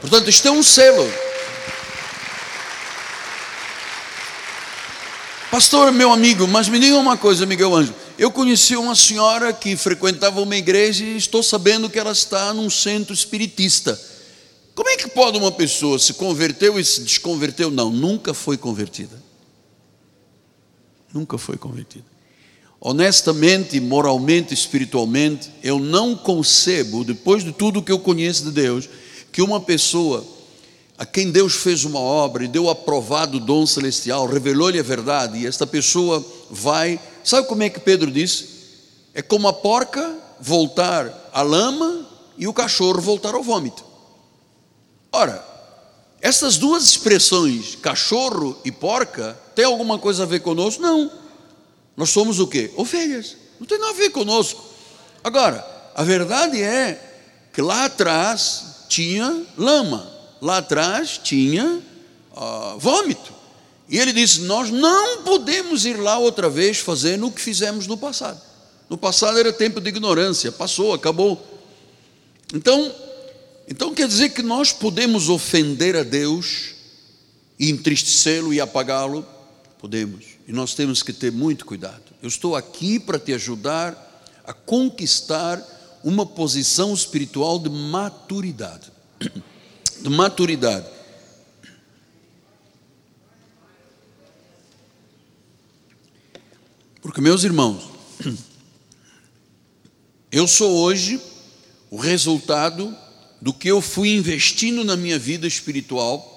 [0.01, 1.09] Portanto, isto é um selo.
[5.49, 7.93] Pastor, meu amigo, mas me diga uma coisa, Miguel Anjo.
[8.17, 12.69] Eu conheci uma senhora que frequentava uma igreja e estou sabendo que ela está num
[12.69, 13.99] centro espiritista.
[14.75, 17.69] Como é que pode uma pessoa se converteu e se desconverteu?
[17.69, 19.21] Não, nunca foi convertida.
[21.13, 22.05] Nunca foi convertida.
[22.81, 28.89] Honestamente, moralmente, espiritualmente, eu não concebo, depois de tudo que eu conheço de Deus,
[29.31, 30.25] que uma pessoa
[30.97, 35.39] a quem Deus fez uma obra e deu aprovado o dom celestial, revelou-lhe a verdade,
[35.39, 38.49] e esta pessoa vai Sabe como é que Pedro disse?
[39.13, 42.05] É como a porca voltar à lama
[42.37, 43.83] e o cachorro voltar ao vômito.
[45.11, 45.53] Ora,
[46.21, 50.81] Essas duas expressões, cachorro e porca, tem alguma coisa a ver conosco?
[50.81, 51.11] Não.
[51.95, 52.71] Nós somos o quê?
[52.75, 53.35] Ovelhas.
[53.59, 54.63] Não tem nada a ver conosco.
[55.23, 56.99] Agora, a verdade é
[57.53, 60.11] que lá atrás tinha lama,
[60.41, 61.81] lá atrás tinha
[62.35, 63.31] uh, vômito.
[63.87, 67.97] E ele disse: Nós não podemos ir lá outra vez fazendo o que fizemos no
[67.97, 68.41] passado.
[68.89, 71.41] No passado era tempo de ignorância, passou, acabou.
[72.53, 72.93] Então,
[73.67, 76.73] então quer dizer que nós podemos ofender a Deus
[77.57, 79.25] e entristecê-lo e apagá-lo?
[79.83, 80.23] Podemos.
[80.47, 82.03] E nós temos que ter muito cuidado.
[82.21, 85.61] Eu estou aqui para te ajudar a conquistar
[86.01, 88.89] uma posição espiritual de maturidade.
[90.01, 90.87] De maturidade.
[97.01, 97.83] Porque, meus irmãos,
[100.31, 101.19] eu sou hoje
[101.91, 102.95] o resultado
[103.41, 106.32] do que eu fui investindo na minha vida espiritual.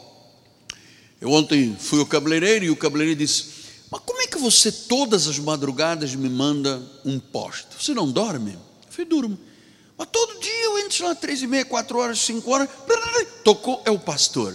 [1.21, 3.47] Eu ontem fui ao cabeleireiro e o cabeleireiro disse:
[3.91, 7.69] Mas como é que você todas as madrugadas me manda um poste?
[7.79, 8.53] Você não dorme?
[8.53, 9.39] Eu falei: Durmo.
[9.97, 12.69] Mas todo dia eu entro lá três e meia, quatro horas, cinco horas,
[13.43, 14.55] tocou, é o pastor.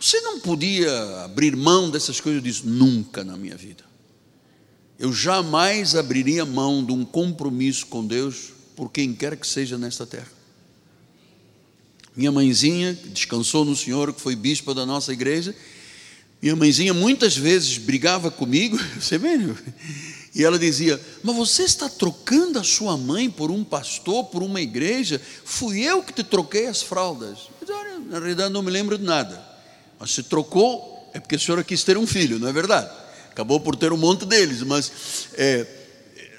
[0.00, 2.42] Você não podia abrir mão dessas coisas?
[2.42, 3.84] Eu disse: Nunca na minha vida.
[4.98, 10.06] Eu jamais abriria mão de um compromisso com Deus por quem quer que seja nesta
[10.06, 10.30] terra.
[12.14, 15.54] Minha mãezinha, que descansou no Senhor, que foi bispa da nossa igreja,
[16.42, 19.38] minha mãezinha muitas vezes brigava comigo, você vê,
[20.34, 24.60] e ela dizia: Mas você está trocando a sua mãe por um pastor, por uma
[24.60, 25.20] igreja?
[25.44, 27.38] Fui eu que te troquei as fraldas.
[27.60, 29.40] Eu disse, Olha, na realidade não me lembro de nada.
[30.00, 32.90] Mas se trocou, é porque a senhora quis ter um filho, não é verdade?
[33.30, 35.66] Acabou por ter um monte deles, mas é,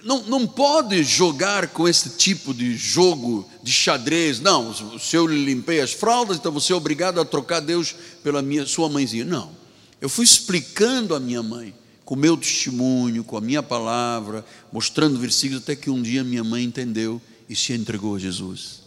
[0.04, 4.40] não, não pode jogar com esse tipo de jogo de xadrez.
[4.40, 8.66] Não, se eu limpei as fraldas, então você é obrigado a trocar Deus pela minha,
[8.66, 9.24] sua mãezinha.
[9.24, 9.63] Não.
[10.04, 15.18] Eu fui explicando à minha mãe com o meu testemunho, com a minha palavra, mostrando
[15.18, 18.82] versículos, até que um dia minha mãe entendeu e se entregou a Jesus.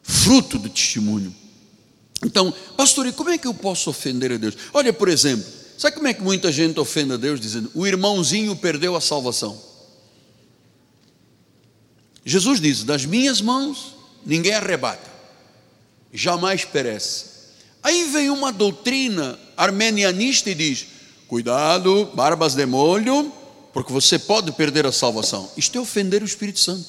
[0.00, 1.34] Fruto do testemunho.
[2.24, 4.56] Então, pastor, e como é que eu posso ofender a Deus?
[4.72, 5.44] Olha, por exemplo,
[5.76, 9.60] sabe como é que muita gente ofende a Deus dizendo: o irmãozinho perdeu a salvação?
[12.24, 15.10] Jesus diz: das minhas mãos ninguém arrebata,
[16.12, 17.29] jamais perece.
[17.82, 20.86] Aí vem uma doutrina armenianista e diz:
[21.28, 23.32] Cuidado, barbas de molho,
[23.72, 25.50] porque você pode perder a salvação.
[25.56, 26.84] Isto é ofender o Espírito Santo.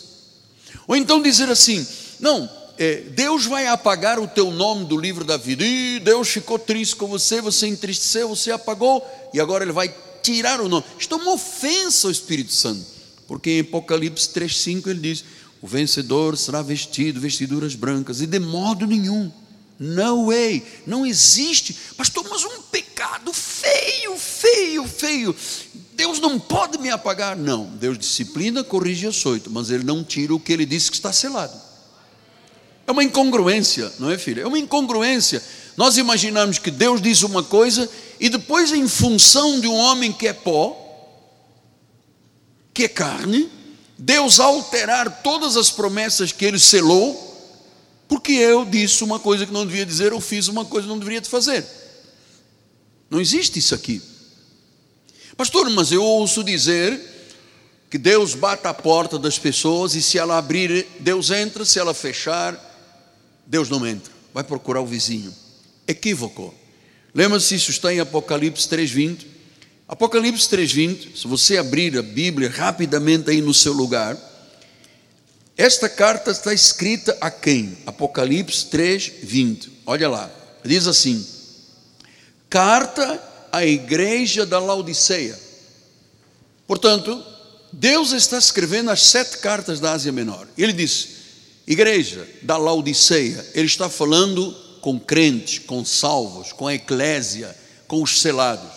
[0.88, 1.86] Ou então dizer assim:
[2.19, 5.63] não, é, Deus vai apagar o teu nome do livro da vida.
[5.63, 10.60] E Deus ficou triste com você, você entristeceu, você apagou, e agora Ele vai tirar
[10.60, 10.86] o nome.
[10.99, 12.86] Isto é uma ofensa ao Espírito Santo,
[13.27, 15.23] porque em Apocalipse 3,5 ele diz:
[15.62, 19.32] O vencedor será vestido, vestiduras brancas, e de modo nenhum
[19.84, 21.76] no way, não existe.
[21.98, 25.36] Pastor, mas um pecado feio, feio, feio.
[25.94, 27.36] Deus não pode me apagar.
[27.36, 30.98] Não, Deus disciplina, corrige e açoita, mas Ele não tira o que Ele disse que
[30.98, 31.60] está selado.
[32.86, 34.41] É uma incongruência, não é, filha?
[34.41, 35.41] É uma incongruência.
[35.76, 37.89] Nós imaginamos que Deus diz uma coisa
[38.20, 40.78] e depois, em função de um homem que é pó,
[42.72, 43.50] que é carne,
[43.98, 47.31] Deus alterar todas as promessas que Ele selou
[48.12, 51.00] porque eu disse uma coisa que não devia dizer, ou fiz uma coisa que não
[51.00, 51.65] deveria fazer.
[53.10, 54.02] Não existe isso aqui.
[55.38, 57.00] Pastor, mas eu ouço dizer
[57.89, 61.93] que Deus bate a porta das pessoas e se ela abrir, Deus entra, se ela
[61.93, 62.54] fechar,
[63.47, 64.12] Deus não entra.
[64.34, 65.34] Vai procurar o vizinho.
[65.88, 66.54] Equívoco.
[67.15, 69.26] Lembra-se, isso está em Apocalipse 3,20.
[69.88, 74.17] Apocalipse 3,20, se você abrir a Bíblia rapidamente aí no seu lugar,
[75.58, 77.78] esta carta está escrita a quem?
[77.86, 79.72] Apocalipse 3, 20.
[79.86, 80.32] Olha lá.
[80.64, 81.26] Diz assim:
[82.50, 85.38] Carta à igreja da Laodiceia.
[86.66, 87.24] Portanto,
[87.72, 90.48] Deus está escrevendo as sete cartas da Ásia Menor.
[90.58, 91.08] Ele diz:
[91.68, 93.46] Igreja da Laodiceia.
[93.54, 94.52] Ele está falando
[94.82, 97.56] com crentes, com salvos, com a eclésia,
[97.88, 98.71] com os selados.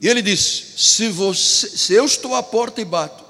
[0.00, 3.29] E ele diz: se, você, se eu estou à porta e bato,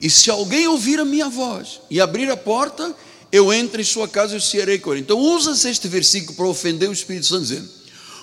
[0.00, 2.94] e se alguém ouvir a minha voz e abrir a porta,
[3.32, 5.00] eu entro em sua casa e serei com ele.
[5.00, 7.68] Então usa-se este versículo para ofender o Espírito Santo, dizendo: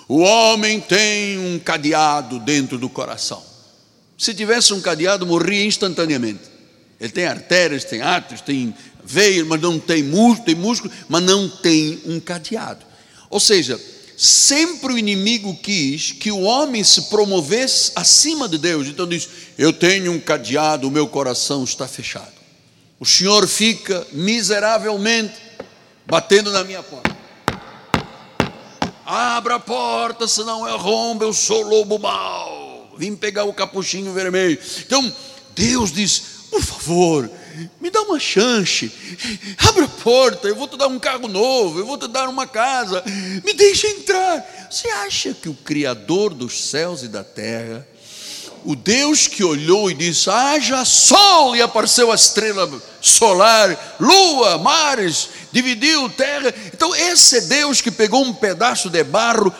[0.07, 3.43] O homem tem um cadeado dentro do coração.
[4.17, 6.41] Se tivesse um cadeado, morria instantaneamente.
[6.99, 8.73] Ele tem artérias, tem átrios, tem
[9.03, 12.85] veias, mas não tem músculo, tem músculo, mas não tem um cadeado.
[13.29, 13.79] Ou seja,
[14.17, 18.87] sempre o inimigo quis que o homem se promovesse acima de Deus.
[18.87, 22.33] Então diz: Eu tenho um cadeado, o meu coração está fechado.
[22.99, 25.35] O Senhor fica miseravelmente
[26.05, 27.15] batendo na minha porta.
[29.05, 32.95] Abra a porta, senão é romba, eu sou lobo mau.
[32.97, 34.57] Vim pegar o capuchinho vermelho.
[34.79, 35.13] Então,
[35.53, 37.29] Deus diz: por favor,
[37.79, 38.91] me dá uma chance,
[39.57, 42.47] abra a porta, eu vou te dar um carro novo, eu vou te dar uma
[42.47, 43.03] casa,
[43.43, 44.67] me deixa entrar.
[44.69, 47.87] Você acha que o Criador dos céus e da terra,
[48.65, 55.29] o Deus que olhou e disse: haja sol, e apareceu a estrela solar, lua, mares,
[55.51, 56.53] dividiu terra.
[56.73, 59.53] Então, esse é Deus que pegou um pedaço de barro,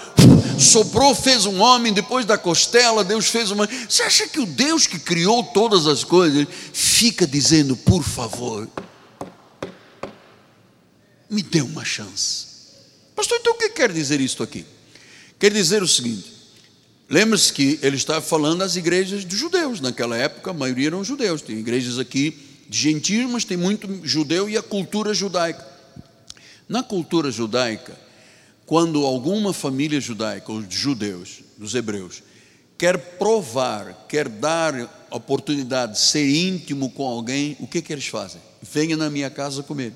[0.60, 3.68] soprou, fez um homem, depois da costela, Deus fez uma.
[3.68, 8.68] Você acha que o Deus que criou todas as coisas fica dizendo, por favor,
[11.30, 12.46] me dê uma chance?
[13.16, 14.66] Pastor, então o que quer dizer isto aqui?
[15.40, 16.32] Quer dizer o seguinte:
[17.10, 21.42] lembre-se que ele estava falando às igrejas dos judeus, naquela época a maioria eram judeus,
[21.42, 22.38] tem igrejas aqui
[22.68, 25.66] de gentios, mas tem muito judeu e a cultura judaica.
[26.68, 28.05] Na cultura judaica,
[28.66, 32.24] quando alguma família judaica, os judeus, dos hebreus,
[32.78, 38.42] quer provar, quer dar oportunidade de ser íntimo com alguém, o que, que eles fazem?
[38.62, 39.94] Venha na minha casa comer.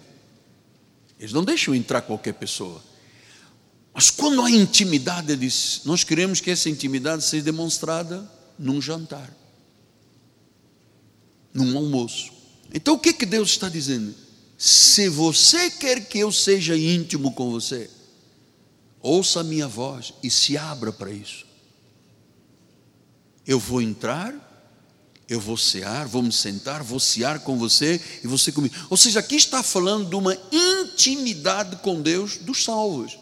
[1.19, 2.81] Eles não deixam entrar qualquer pessoa.
[3.93, 9.29] Mas quando há intimidade, eles, nós queremos que essa intimidade seja demonstrada num jantar,
[11.53, 12.31] num almoço.
[12.73, 14.13] Então o que, que Deus está dizendo?
[14.57, 17.89] Se você quer que eu seja íntimo com você,
[19.01, 21.45] ouça a minha voz e se abra para isso.
[23.45, 24.33] Eu vou entrar,
[25.27, 28.75] eu vou cear, vou me sentar, vou cear com você e você comigo.
[28.89, 33.17] Ou seja, aqui está falando de uma intimidade com Deus dos salvos.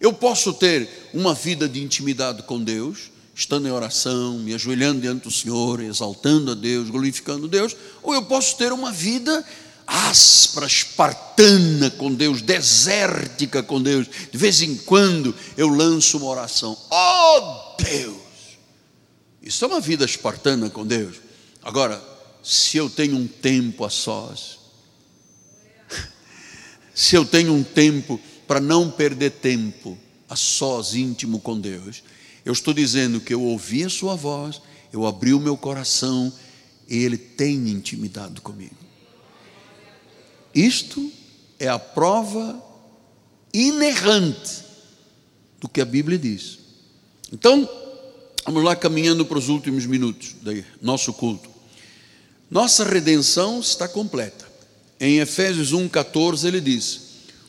[0.00, 5.24] Eu posso ter uma vida de intimidade com Deus, estando em oração, me ajoelhando diante
[5.24, 9.44] do Senhor, exaltando a Deus, glorificando Deus, ou eu posso ter uma vida
[9.86, 14.06] áspera, espartana com Deus, desértica com Deus.
[14.30, 16.76] De vez em quando eu lanço uma oração.
[16.90, 18.14] Oh Deus!
[19.42, 21.16] Isso é uma vida espartana com Deus.
[21.62, 22.02] Agora,
[22.42, 24.58] se eu tenho um tempo a sós,
[26.94, 32.02] se eu tenho um tempo para não perder tempo a sós íntimo com Deus,
[32.44, 34.60] eu estou dizendo que eu ouvi a sua voz,
[34.92, 36.32] eu abri o meu coração
[36.88, 38.76] e ele tem intimidade comigo.
[40.54, 41.10] Isto
[41.58, 42.62] é a prova
[43.52, 44.64] inerrante
[45.60, 46.58] do que a Bíblia diz.
[47.32, 47.68] Então,
[48.44, 51.48] vamos lá caminhando para os últimos minutos do nosso culto.
[52.50, 54.44] Nossa redenção está completa.
[55.00, 57.00] Em Efésios 1,14 ele diz: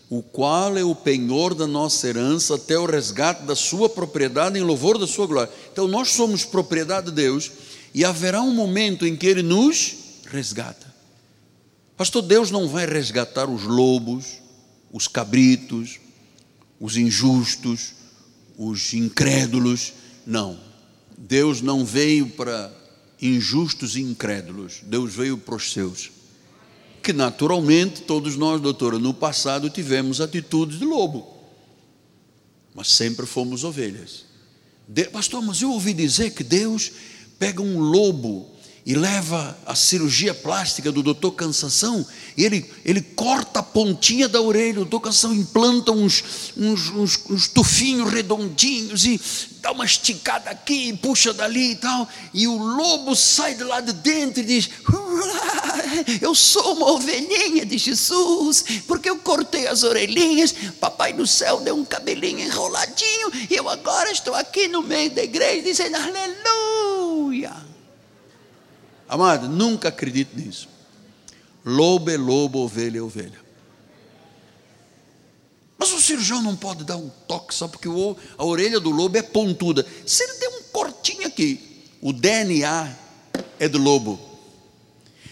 [0.09, 4.63] O qual é o penhor da nossa herança até o resgate da sua propriedade em
[4.63, 5.51] louvor da sua glória.
[5.71, 7.51] Então nós somos propriedade de Deus
[7.93, 9.95] e haverá um momento em que ele nos
[10.25, 10.94] resgata.
[11.97, 14.41] Pastor, Deus não vai resgatar os lobos,
[14.91, 15.99] os cabritos,
[16.79, 17.93] os injustos,
[18.57, 19.93] os incrédulos.
[20.25, 20.59] Não.
[21.17, 22.71] Deus não veio para
[23.21, 24.81] injustos e incrédulos.
[24.83, 26.11] Deus veio para os seus.
[27.01, 31.25] Que naturalmente todos nós, doutora, no passado tivemos atitudes de lobo.
[32.73, 34.25] Mas sempre fomos ovelhas.
[34.87, 36.91] De, pastor, mas eu ouvi dizer que Deus
[37.39, 38.54] pega um lobo
[38.85, 42.05] e leva a cirurgia plástica do doutor Cansação,
[42.37, 47.19] e ele, ele corta a pontinha da orelha, o doutor Cansação implanta uns, uns, uns,
[47.27, 49.19] uns tufinhos redondinhos e
[49.59, 53.91] dá uma esticada aqui, puxa dali e tal, e o lobo sai de lá de
[53.91, 54.69] dentro e diz:
[56.21, 61.75] Eu sou uma ovelhinha de Jesus, porque eu cortei as orelhinhas, papai do céu deu
[61.75, 67.74] um cabelinho enroladinho, e eu agora estou aqui no meio da igreja dizendo aleluia.
[69.07, 70.67] Amado, nunca acredite nisso.
[71.63, 73.45] Lobo é lobo, ovelha é ovelha.
[75.77, 77.87] Mas o cirurgião não pode dar um toque só porque
[78.37, 79.85] a orelha do lobo é pontuda.
[80.05, 82.95] Se ele der um cortinho aqui, o DNA
[83.59, 84.19] é do lobo.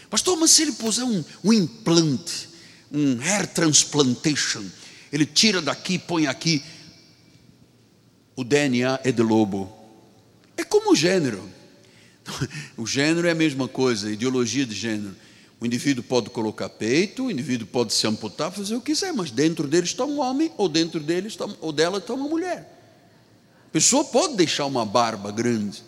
[0.09, 2.49] Pastor, mas se ele puser um, um implante,
[2.91, 4.63] um hair transplantation,
[5.11, 6.63] ele tira daqui, põe aqui,
[8.36, 9.71] o DNA é do lobo.
[10.57, 11.53] É como o gênero.
[12.78, 15.15] O gênero é a mesma coisa, a ideologia de gênero.
[15.59, 19.32] O indivíduo pode colocar peito, o indivíduo pode se amputar, fazer o que quiser, mas
[19.32, 22.69] dentro dele está um homem, ou dentro dele está, ou dela está uma mulher.
[23.67, 25.82] A pessoa pode deixar uma barba grande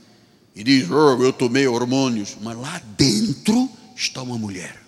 [0.55, 4.81] e diz, oh, eu tomei hormônios, mas lá dentro está uma mulher.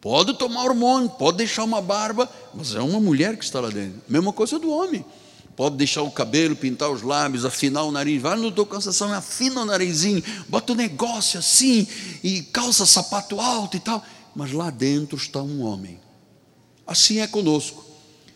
[0.00, 4.02] Pode tomar hormônio, pode deixar uma barba, mas é uma mulher que está lá dentro.
[4.08, 5.04] Mesma coisa do homem.
[5.56, 8.20] Pode deixar o cabelo, pintar os lábios, afinar o nariz.
[8.20, 11.88] Vai no doutor Cansação, afina o narizinho, bota o um negócio assim,
[12.22, 14.04] e calça sapato alto e tal.
[14.34, 15.98] Mas lá dentro está um homem.
[16.86, 17.84] Assim é conosco.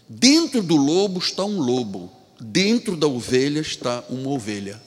[0.08, 2.10] Dentro do lobo está um lobo,
[2.40, 4.80] dentro da ovelha está uma ovelha.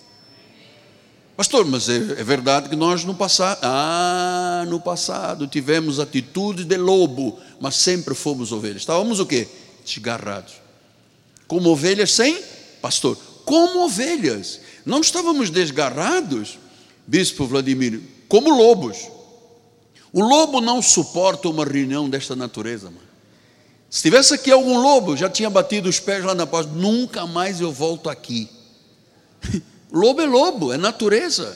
[1.38, 6.78] Pastor, mas é, é, verdade que nós no passado, ah, no passado tivemos atitude de
[6.78, 8.78] lobo, mas sempre fomos ovelhas.
[8.78, 9.48] Estávamos o quê?
[9.86, 10.62] Desgarrados.
[11.54, 12.41] Como ovelhas sem
[12.82, 13.16] pastor.
[13.45, 14.60] Como ovelhas.
[14.84, 16.58] Não estávamos desgarrados,
[17.06, 19.08] Bispo Vladimir, como lobos.
[20.12, 23.08] O lobo não suporta uma reunião desta natureza, mano.
[23.88, 27.62] Se tivesse aqui algum lobo, já tinha batido os pés lá na porta, nunca mais
[27.62, 28.49] eu volto aqui.
[29.93, 31.56] Lobo é lobo, é natureza.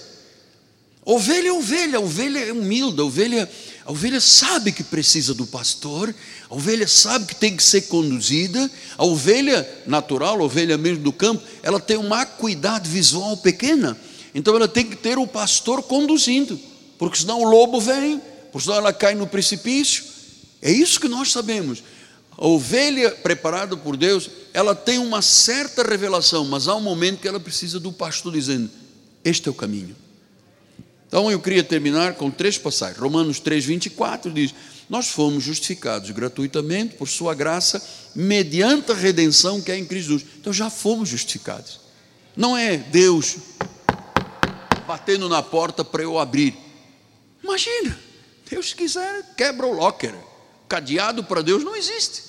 [1.04, 3.50] Ovelha é ovelha, ovelha é humilde, ovelha,
[3.88, 6.14] a ovelha sabe que precisa do pastor,
[6.50, 11.14] a ovelha sabe que tem que ser conduzida, a ovelha natural, a ovelha mesmo do
[11.14, 13.98] campo, ela tem uma acuidade visual pequena,
[14.36, 16.60] então ela tem que ter o pastor conduzindo,
[16.98, 18.22] porque senão o lobo vem,
[18.52, 20.04] porque senão ela cai no precipício.
[20.62, 21.82] É isso que nós sabemos.
[22.38, 27.28] A ovelha preparada por Deus, ela tem uma certa revelação, mas há um momento que
[27.28, 28.70] ela precisa do pastor dizendo:
[29.24, 29.96] Este é o caminho.
[31.08, 32.99] Então eu queria terminar com três passagens.
[32.99, 34.53] Romanos 3, 24 diz:
[34.89, 37.82] Nós fomos justificados gratuitamente por Sua graça,
[38.16, 40.26] mediante a redenção que é em Cristo Jesus.
[40.39, 41.80] Então já fomos justificados.
[42.36, 43.38] Não é Deus
[44.86, 46.55] batendo na porta para eu abrir.
[47.43, 47.97] Imagina,
[48.49, 50.14] Deus quiser, quebra o locker.
[50.68, 52.24] Cadeado para Deus não existe.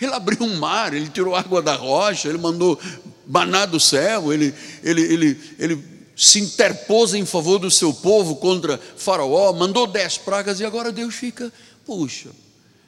[0.00, 2.80] Ele abriu um mar, ele tirou água da rocha, ele mandou
[3.26, 4.52] maná do céu, ele,
[4.82, 5.91] ele, ele, ele
[6.22, 11.16] se interpôs em favor do seu povo contra Faraó, mandou dez pragas e agora Deus
[11.16, 11.52] fica,
[11.84, 12.30] puxa,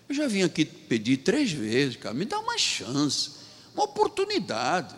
[0.09, 3.31] eu já vim aqui pedir três vezes, cara, me dá uma chance,
[3.75, 4.95] uma oportunidade.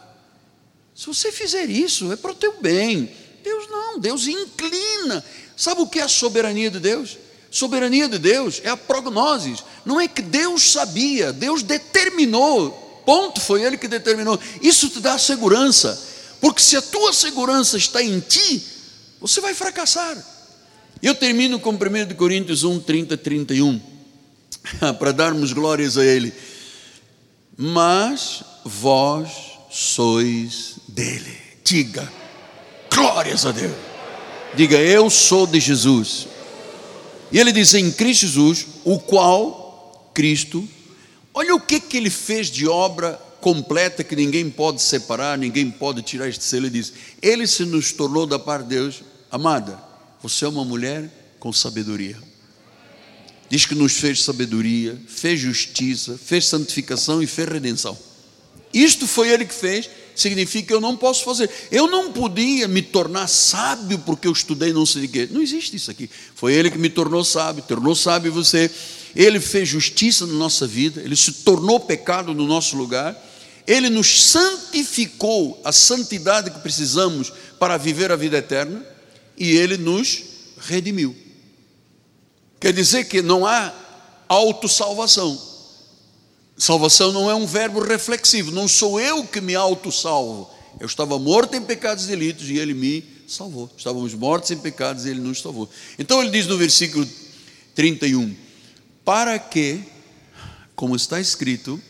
[0.94, 3.10] Se você fizer isso, é para o teu bem.
[3.42, 5.24] Deus não, Deus inclina.
[5.56, 7.16] Sabe o que é a soberania de Deus?
[7.50, 9.56] Soberania de Deus é a prognose.
[9.82, 13.02] Não é que Deus sabia, Deus determinou.
[13.06, 14.38] Ponto, foi Ele que determinou.
[14.60, 16.15] Isso te dá segurança,
[16.46, 18.62] porque se a tua segurança está em ti,
[19.20, 20.16] você vai fracassar.
[21.02, 23.80] Eu termino com 1 Coríntios 1, 30, 31,
[24.96, 26.32] para darmos glórias a Ele.
[27.56, 31.36] Mas vós sois dele.
[31.64, 32.08] Diga,
[32.94, 33.74] glórias a Deus.
[34.54, 36.28] Diga, eu sou de Jesus.
[37.32, 40.66] E ele diz em Cristo Jesus, o qual, Cristo,
[41.34, 46.02] olha o que, que ele fez de obra completa que ninguém pode separar, ninguém pode
[46.02, 46.66] tirar este selo.
[46.66, 46.92] Ele diz:
[47.22, 49.80] Ele se nos tornou da parte de Deus, amada,
[50.20, 52.18] você é uma mulher com sabedoria.
[53.48, 57.96] Diz que nos fez sabedoria, fez justiça, fez santificação e fez redenção.
[58.74, 61.48] Isto foi Ele que fez, significa que eu não posso fazer.
[61.70, 65.28] Eu não podia me tornar sábio porque eu estudei não sei de quê.
[65.30, 66.10] Não existe isso aqui.
[66.34, 68.68] Foi Ele que me tornou sábio, tornou sábio você.
[69.14, 73.16] Ele fez justiça na nossa vida, Ele se tornou pecado no nosso lugar.
[73.66, 78.84] Ele nos santificou a santidade que precisamos para viver a vida eterna
[79.36, 80.22] e Ele nos
[80.58, 81.16] redimiu.
[82.60, 83.72] Quer dizer que não há
[84.28, 85.40] autossalvação.
[86.56, 90.50] Salvação não é um verbo reflexivo, não sou eu que me auto-salvo.
[90.80, 93.70] Eu estava morto em pecados e delitos e ele me salvou.
[93.76, 95.68] Estávamos mortos em pecados e ele nos salvou.
[95.98, 97.06] Então ele diz no versículo
[97.74, 98.34] 31:
[99.04, 99.82] Para que,
[100.74, 101.80] como está escrito,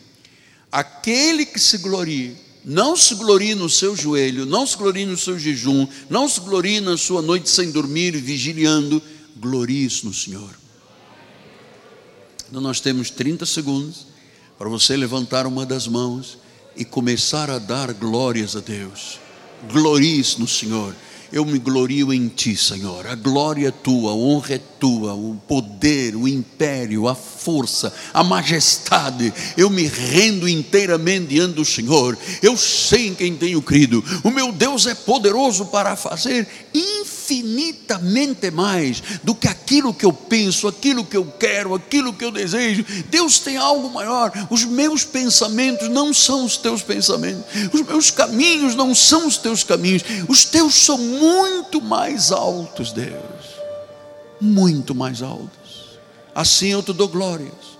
[0.77, 5.39] aquele que se glorie, não se glorie no seu joelho, não se glorie no seu
[5.39, 9.01] jejum, não se glorie na sua noite sem dormir, vigiliando,
[9.39, 10.51] glorie-se no Senhor.
[12.47, 14.07] Então nós temos 30 segundos
[14.59, 16.37] para você levantar uma das mãos
[16.77, 19.19] e começar a dar glórias a Deus.
[19.73, 20.95] Glories no Senhor.
[21.33, 23.07] Eu me glorio em Ti, Senhor.
[23.07, 28.23] A glória é Tua, a honra é Tua, o poder, o império, a força, a
[28.23, 29.33] majestade.
[29.57, 32.17] Eu me rendo inteiramente diante do Senhor.
[32.43, 34.05] Eu sei em quem tenho crido.
[34.23, 36.47] O meu Deus é poderoso para fazer
[38.51, 42.85] mais do que aquilo que eu penso, aquilo que eu quero, aquilo que eu desejo.
[43.09, 44.33] Deus tem algo maior.
[44.51, 49.63] Os meus pensamentos não são os teus pensamentos, os meus caminhos não são os teus
[49.63, 53.15] caminhos, os teus são muito mais altos, Deus,
[54.41, 55.99] muito mais altos.
[56.35, 57.79] Assim eu te dou glórias,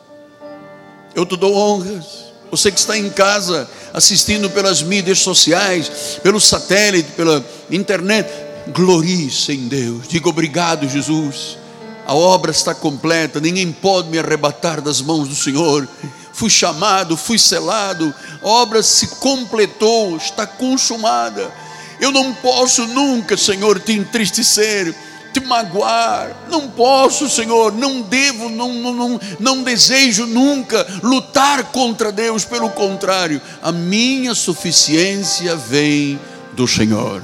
[1.15, 2.27] eu te dou honras.
[2.49, 8.31] Você que está em casa assistindo pelas mídias sociais, pelo satélite, pela internet,
[8.69, 10.09] glorie-se em Deus.
[10.09, 11.59] Diga obrigado, Jesus.
[12.07, 15.89] A obra está completa, ninguém pode me arrebatar das mãos do Senhor.
[16.33, 21.51] Fui chamado, fui selado, a obra se completou, está consumada.
[21.99, 24.95] Eu não posso nunca, Senhor, te entristecer,
[25.33, 26.37] te magoar.
[26.49, 32.45] Não posso, Senhor, não devo, não, não, não, não desejo nunca lutar contra Deus.
[32.45, 36.21] Pelo contrário, a minha suficiência vem
[36.53, 37.23] do Senhor.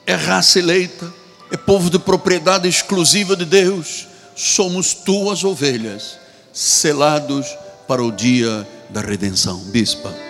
[0.07, 1.13] é raça eleita,
[1.51, 4.07] é povo de propriedade exclusiva de Deus.
[4.35, 6.19] Somos tuas ovelhas,
[6.53, 7.47] selados
[7.87, 9.59] para o dia da redenção.
[9.65, 10.24] Bispa.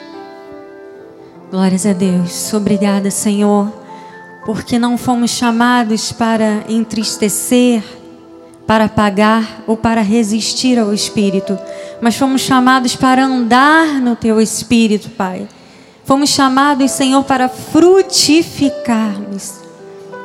[1.55, 2.53] Glórias a Deus.
[2.53, 3.73] Obrigada, Senhor,
[4.45, 7.81] porque não fomos chamados para entristecer,
[8.67, 11.57] para apagar ou para resistir ao Espírito,
[12.01, 15.47] mas fomos chamados para andar no Teu Espírito, Pai.
[16.05, 19.53] Fomos chamados, Senhor, para frutificarmos.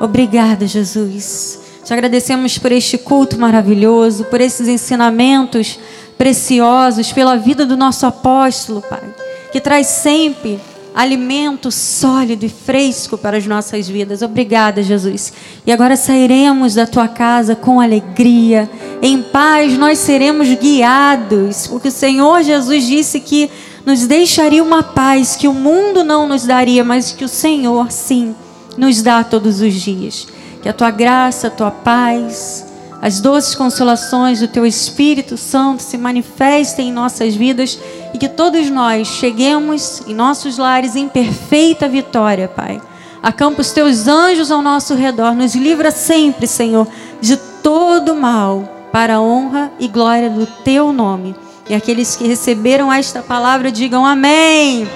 [0.01, 1.59] Obrigada, Jesus.
[1.85, 5.79] Te agradecemos por este culto maravilhoso, por esses ensinamentos
[6.17, 9.13] preciosos, pela vida do nosso apóstolo, Pai,
[9.51, 10.59] que traz sempre
[10.99, 14.21] alimento sólido e fresco para as nossas vidas.
[14.21, 15.31] Obrigada, Jesus.
[15.65, 18.69] E agora sairemos da tua casa com alegria,
[19.01, 23.49] em paz nós seremos guiados, porque o Senhor Jesus disse que
[23.85, 28.35] nos deixaria uma paz que o mundo não nos daria, mas que o Senhor sim
[28.77, 30.27] nos dá todos os dias.
[30.61, 32.65] Que a tua graça, a tua paz,
[33.01, 37.79] as doces consolações do Teu Espírito Santo se manifestem em nossas vidas
[38.13, 42.81] e que todos nós cheguemos em nossos lares em perfeita vitória, Pai.
[43.21, 46.87] Acampa os Teus anjos ao nosso redor, nos livra sempre, Senhor,
[47.19, 51.35] de todo mal, para a honra e glória do Teu nome.
[51.69, 54.89] E aqueles que receberam esta palavra digam amém.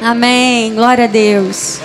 [0.00, 0.74] Amém.
[0.74, 1.80] Glória a Deus.